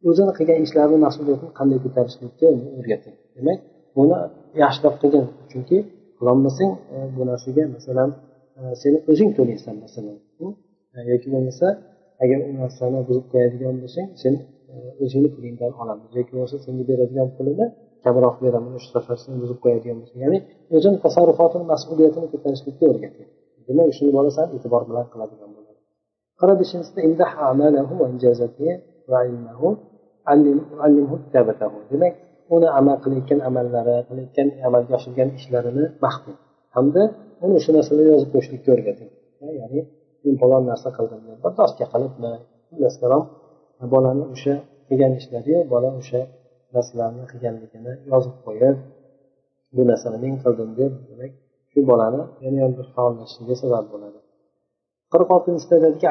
o'zini 0.08 0.32
qilgan 0.38 0.58
ishlarini 0.66 0.98
mas'uliyatini 1.06 1.52
qanday 1.58 1.78
ko'tarishlikka 1.84 2.46
o'rgating. 2.78 3.16
Demak 3.36 3.58
buni 3.96 4.16
yaxshilab 4.62 4.94
qilgin 5.02 5.24
chunki 5.50 5.78
qilolmasang 6.18 6.72
e, 6.94 6.96
bu 7.14 7.22
narsaga 7.30 7.64
masalan 7.76 8.10
e, 8.58 8.60
seni 8.82 8.98
o'zing 9.10 9.30
to'laysan 9.38 9.74
masalan. 9.84 10.16
E, 10.96 10.98
yoki 11.12 11.28
bo'lmasa 11.34 11.66
agar 12.22 12.38
u 12.48 12.52
narsani 12.62 12.98
buzib 13.08 13.26
qo'yadigan 13.32 13.74
bo'lsang 13.82 14.08
sen 14.22 14.34
o'zingni 15.04 15.30
pulingdan 15.36 15.72
olamiz 15.82 16.08
yoki 16.18 16.30
bo'lmasa 16.34 16.56
senga 16.66 16.84
beradigan 16.90 17.28
pulini 17.36 17.66
kamroq 18.04 18.36
beraman 18.44 18.72
o'sha 18.78 18.90
safar 18.96 19.16
sen 19.24 19.34
buzib 19.42 19.58
qo'yadigan 19.64 19.96
bo'lsang. 20.00 20.20
Ya'ni 20.24 20.38
o'zini 20.76 20.98
tasarrufotini 21.04 21.64
mas'uliyatini 21.72 22.26
ko'tarishlikka 22.32 22.84
o'rgating. 22.92 23.28
Demak 23.68 23.88
shuni 23.98 24.10
bola 24.18 24.30
sal 24.36 24.48
e'tibor 24.56 24.82
bilan 24.90 25.06
qiladigan 25.12 25.50
bo'ladi. 25.56 25.80
Qirq 26.40 26.56
bechinchisida 26.62 27.00
demak 31.92 32.14
uni 32.54 32.68
amal 32.78 32.96
qilayotgan 33.04 33.40
amallari 33.48 33.94
qilayotgan 34.08 34.48
amalga 34.66 34.92
oshirgan 34.98 35.28
ishlarini 35.38 35.84
maqting 36.04 36.36
hamda 36.76 37.02
uni 37.44 37.52
o'sha 37.58 37.70
narsalarni 37.76 38.10
yozib 38.14 38.28
qo'yishlikka 38.34 38.68
o'rgating 38.74 39.10
ya'ni 39.60 39.80
men 40.24 40.34
falon 40.42 40.62
narsa 40.70 40.88
qildim 40.96 41.20
deb 41.28 41.38
bir 41.44 41.52
doska 41.60 41.84
qilibmi 41.92 42.32
kalom 43.02 43.22
bolani 43.94 44.24
o'sha 44.34 44.54
qilgan 44.88 45.12
ishlariyu 45.20 45.58
bola 45.72 45.88
o'sha 46.00 46.20
narsalarni 46.74 47.24
qilganligini 47.30 47.92
yozib 48.12 48.34
qo'yib 48.46 48.76
bu 49.74 49.82
narsani 49.90 50.18
men 50.24 50.34
qildim 50.44 50.70
deb 50.80 50.92
demak 51.08 51.32
shu 51.70 51.78
bolani 51.90 52.22
yana 52.44 52.58
ham 52.64 52.72
bir 52.78 52.86
faollashishiga 52.94 53.54
sabab 53.62 53.84
bo'ladi. 53.92 54.18
Qirq 55.14 55.28
oltinchida 55.36 55.76
aytadiki 55.82 56.06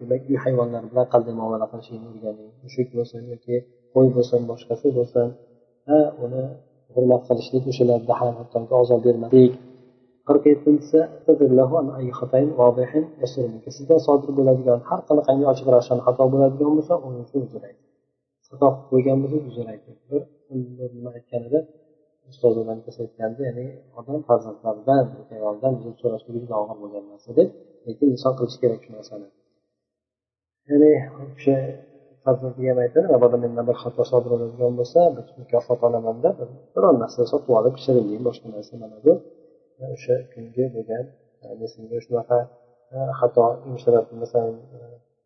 demak 0.00 0.22
uy 0.30 0.36
hayvonlari 0.44 0.86
bilan 0.92 1.06
qanday 1.12 1.34
muomala 1.40 1.66
qilishlikni 1.72 2.08
o'rganing 2.12 2.50
mushuk 2.64 2.88
bo'lsin 2.96 3.20
yoki 3.32 3.54
qo'y 3.94 4.08
bo'lsin 4.16 4.40
boshqasi 4.50 4.86
bo'lsin 4.98 5.26
ha 5.88 5.98
uni 6.24 6.42
hurmat 6.94 7.22
qilishlik 7.28 7.64
o'shalarda 7.72 8.12
ham 8.20 8.32
hattoki 8.40 8.72
ozor 8.82 8.98
bermaslik 9.06 9.52
qirq 10.28 10.44
yettinchisi 10.50 10.98
sizdan 13.76 14.00
sodir 14.06 14.30
bo'ladigan 14.38 14.78
har 14.88 15.00
qanaqangi 15.08 15.44
ochiq 15.52 15.66
ravshan 15.74 15.98
xato 16.06 16.24
bo'ladigan 16.32 16.72
bo'lsa 16.78 16.94
uni 17.06 17.18
uchun 17.24 17.40
uzr 17.46 17.62
ayting 17.68 17.88
xato 18.48 18.66
qilib 18.70 18.84
qo'ygan 18.90 19.16
bo'lsa 19.22 19.38
uzr 19.50 19.66
ayting 19.74 19.96
bir 20.10 20.90
nima 20.96 21.10
aytganida 21.18 21.60
ustoz 22.30 22.54
aytganda 23.04 23.40
ya'ni 23.48 23.66
odam 23.98 24.20
farzandlaridan 24.28 25.04
ayoldan 25.36 25.72
uzr 25.80 25.94
so'rashligi 26.02 26.38
juda 26.44 26.56
og'ir 26.62 26.76
bo'lgan 26.82 27.04
narsa 27.12 27.30
deb 27.38 27.48
lekin 27.86 28.06
inson 28.14 28.32
qilishi 28.38 28.58
kerak 28.62 28.80
shu 28.84 28.90
narsani. 28.98 29.28
Ya'ni 30.70 30.92
o'sha 31.24 31.56
farzandiga 32.24 32.68
ham 32.72 32.80
aytadi 32.84 33.06
mabodo 33.14 33.36
mendan 33.44 33.64
bir 33.70 33.76
xato 33.82 34.02
sodir 34.10 34.30
bo'ladigan 34.34 34.72
bo'lsa 34.80 35.00
bir 35.16 35.24
mukofot 35.40 35.80
olamanda 35.88 36.28
biron 36.74 36.96
narsa 37.02 37.20
sotib 37.32 37.52
olib 37.60 37.74
shirinlik 37.84 38.20
boshqa 38.28 38.46
narsa 38.56 38.72
mana 38.82 38.96
bu. 39.04 39.12
O'sha 39.94 40.14
kungi 40.32 40.64
bo'lgan 40.76 41.04
senga 41.74 41.98
shunaqa 42.04 42.38
e, 42.94 42.96
xato 43.20 43.44
masalan 44.22 44.54
e, 44.76 44.78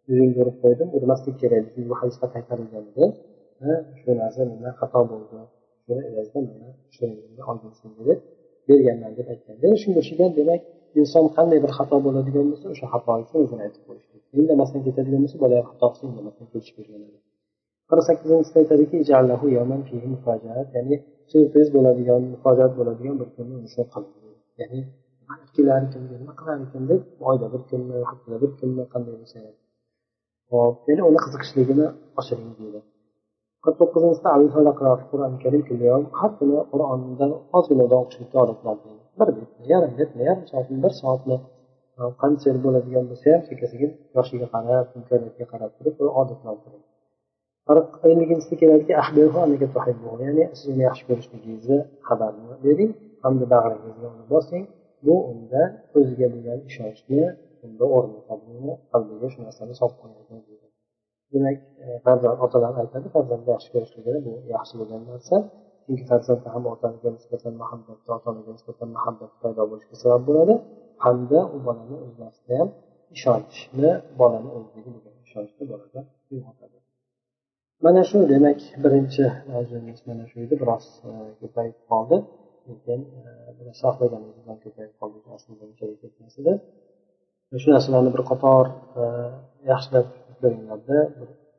yuzingga 0.08 0.38
urib 0.44 0.56
qo'ydim 0.62 0.88
urmaslik 0.98 1.36
kerak 1.42 1.64
bu 1.90 1.94
hadisda 2.00 2.26
qaytarilgan 2.34 2.84
edi. 2.90 3.04
E, 3.66 3.68
shu 3.98 4.10
narsa 4.22 4.40
mendan 4.50 4.74
xato 4.80 5.00
bo'ldi. 5.12 5.38
Buni 5.88 6.02
evaziga 6.10 6.40
mana 6.48 6.68
shirinlikni 6.94 7.42
olgin 7.50 7.72
senga 7.80 8.02
deb 8.08 8.18
berganman 8.68 9.12
deb 9.18 9.26
aytgan 9.32 9.56
demak 9.62 9.78
shunga 9.82 9.98
o'xshagan 10.02 10.30
demak 10.38 10.60
inson 11.00 11.24
qanday 11.36 11.58
bir 11.64 11.72
xato 11.78 11.96
bo'ladigan 12.06 12.46
bo'lsa 12.50 12.66
o'sha 12.74 12.86
xato 12.94 13.10
uchun 13.22 13.38
o'zini 13.44 13.62
aytib 13.66 13.82
qo'yish 13.88 14.06
indamasdan 14.40 14.80
ketadigan 14.86 15.20
bo'lsa 15.24 15.38
bola 15.44 15.54
ham 15.58 15.66
xato 15.70 15.86
qilsa 15.92 16.04
indamasdan 16.10 16.46
ketishib 16.52 16.76
berganadi 16.80 17.18
qirq 17.90 18.04
sakkizinchisida 18.08 18.58
aytadiki 18.62 18.96
ya'ni 20.76 20.96
syurpriz 21.30 21.68
bo'ladigan 21.76 22.22
mufojiat 22.32 22.72
bo'ladigan 22.78 23.14
bir 23.20 23.28
kunni 23.36 23.54
uni 23.60 23.68
shu 23.74 23.82
qiling 23.92 24.10
ya'ni 24.60 24.80
ikkilar 25.46 25.80
ekan 25.86 26.02
nima 26.12 26.32
qilar 26.40 26.56
ekan 26.66 26.82
deb 26.90 27.00
oyda 27.30 27.46
bir 27.54 27.62
kunmi 27.70 27.96
haftada 28.10 28.36
bir 28.42 28.50
kunmi 28.58 28.82
qanday 28.92 29.14
bo'lsa 29.20 29.38
hop 30.50 30.74
ya'ni 30.88 31.02
uni 31.10 31.18
qiziqishligini 31.24 31.86
oshiring 32.20 32.52
deydi. 32.58 32.80
Qirq 33.64 33.76
to'qqizinchida 33.80 34.72
qur'oni 35.10 35.36
karim 35.44 35.62
har 36.20 36.30
kuni 36.38 36.56
qur'ondan 36.72 37.30
ozginadan 37.58 37.98
o'qishlikka 38.04 38.36
odatlantiring 38.44 39.00
bir 39.18 39.28
betni 39.38 39.64
yarim 39.72 39.92
betni 40.00 40.22
yarim 40.28 40.44
soatni 40.52 40.76
bir 40.84 40.92
soatni 41.02 41.36
e, 41.98 42.02
qancha 42.22 42.48
bo'ladigan 42.64 43.04
bo'lsa 43.10 43.26
ham 43.34 43.42
sekin 43.48 43.66
sekin 43.72 43.90
yoshiga 44.16 44.46
qarab 44.54 44.86
imkoniyatga 44.98 45.44
qarab 45.52 45.70
turib 45.76 45.94
odatlantiring 46.20 46.84
qirq 47.68 47.90
elliginchisida 48.10 48.56
keladiki 48.62 48.92
ya'ni 50.26 50.44
siz 50.58 50.66
uni 50.74 50.82
yaxshi 50.88 51.04
ko'rishligingizni 51.08 51.78
xabarini 52.08 52.54
bering 52.66 52.92
hamda 53.24 53.44
bag'ringizga 53.54 54.06
uni 54.14 54.24
bosing. 54.34 54.64
Bu 55.06 55.14
unda 55.32 55.62
o'ziga 55.98 56.26
bo'lgan 56.34 56.60
ishonchni 56.70 57.22
unda 57.66 57.84
o'rnatadi 57.96 58.72
qalbiga 58.92 59.26
shu 59.32 59.38
narsani 59.46 59.74
solib 59.80 59.96
qo'yadi. 60.02 60.55
Demak 61.32 61.58
e, 61.82 61.86
farzand 62.04 62.38
otalar 62.44 62.72
aytadi 62.82 63.06
farzandni 63.14 63.48
yaxshi 63.54 63.68
ko'rishligini 63.74 64.18
bu 64.26 64.32
yaxshi 64.54 64.74
bo'lgan 64.80 65.02
narsa. 65.10 65.36
Chunki 65.84 66.04
farzandda 66.10 66.48
ham 66.54 66.64
otaga 66.74 67.08
nisbatan 67.16 67.52
muhabbat 67.62 67.98
ota 68.14 68.26
onaga 68.32 68.50
nisbatan 68.56 68.88
muhabbat 68.96 69.30
paydo 69.42 69.62
bo'lishiga 69.70 69.96
sabab 70.02 70.22
bo'ladi. 70.28 70.54
Hamda 71.04 71.40
u 71.54 71.56
bolani 71.66 71.96
o'zlarida 72.06 72.54
ham 72.60 72.68
ishonchni 73.16 73.90
bolani 74.20 74.48
o'zidagi 74.56 74.90
bo'lgan 74.94 75.14
ishonchni 75.26 75.64
bolada 75.72 76.00
uyg'otadi. 76.32 76.78
Mana 77.84 78.02
shu 78.08 78.18
demak 78.32 78.60
birinchi 78.84 79.24
mavzuimiz 79.50 80.00
mana 80.08 80.24
shu 80.30 80.36
edi. 80.44 80.54
Biroz 80.62 80.84
e, 81.08 81.10
ko'payib 81.40 81.76
qoldi. 81.90 82.16
Lekin 82.68 83.00
e, 83.18 83.20
ko'payib 84.64 84.94
qoldi. 85.00 85.18
Aslida 85.36 85.62
unchalik 85.70 85.98
ketmas 86.02 86.34
edi. 86.42 86.52
Shu 87.62 87.68
narsalarni 87.74 88.10
bir 88.16 88.22
qator 88.30 88.64
e, 89.00 89.02
yaxshilab 89.72 90.08
ko'ringlarda 90.41 90.97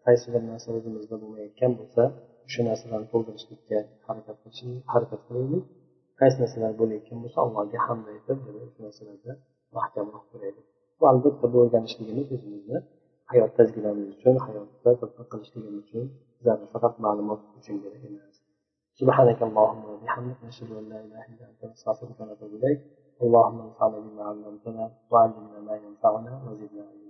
qaysi 0.07 0.26
bir 0.35 0.43
narsa 0.51 0.68
o'zimizda 0.76 1.14
bo'lmayotgan 1.22 1.72
bo'lsa 1.80 2.03
o'sha 2.47 2.62
narsalarni 2.68 3.09
to'ldirishlikka 3.12 3.78
harakat 4.07 4.37
qilishlik 4.43 4.83
harakat 4.95 5.20
qilaylik 5.26 5.64
qaysi 6.20 6.37
narsalar 6.43 6.72
bo'layotgan 6.80 7.18
bo'lsa 7.24 7.39
allohga 7.45 7.78
hamd 7.87 8.05
aytib 8.14 8.39
shu 8.74 8.80
narsalarda 8.87 9.33
mahkamroq 9.76 10.24
turaylik 10.33 10.66
bu 10.99 11.05
albatta 11.12 11.47
bu 11.53 11.57
o'rganishligimiz 11.64 12.26
o'zimizni 12.35 12.78
hayot 13.33 13.53
tajribamiz 13.59 14.07
uchun 14.16 14.35
hayotda 14.47 14.91
tatbiq 15.01 15.26
qilishligimiz 15.33 15.76
uchun 15.85 16.05
bizlarga 16.39 16.66
faqat 16.74 16.95
ma'lumot 17.05 17.41
uchun 17.59 17.76
kerak 17.85 18.05
emas 18.11 18.37
سبحانك 19.01 19.41
اللهم 19.49 19.83
وبحمدك 19.93 20.39
نشهد 20.49 20.70
ان 20.80 20.85
لا 20.93 20.99
اله 21.05 21.22
الا 21.33 21.45
انت 21.51 21.62
نستغفرك 21.72 22.18
ونتوب 22.20 22.53
اليك 22.59 22.80
اللهم 23.24 23.59
انفعنا 23.68 23.99
بما 24.05 24.22
علمتنا 24.28 24.85
وعلمنا 25.11 25.59
ما 25.68 25.74
ينفعنا 25.85 26.33
وزدنا 26.47 26.83
علما 26.91 27.05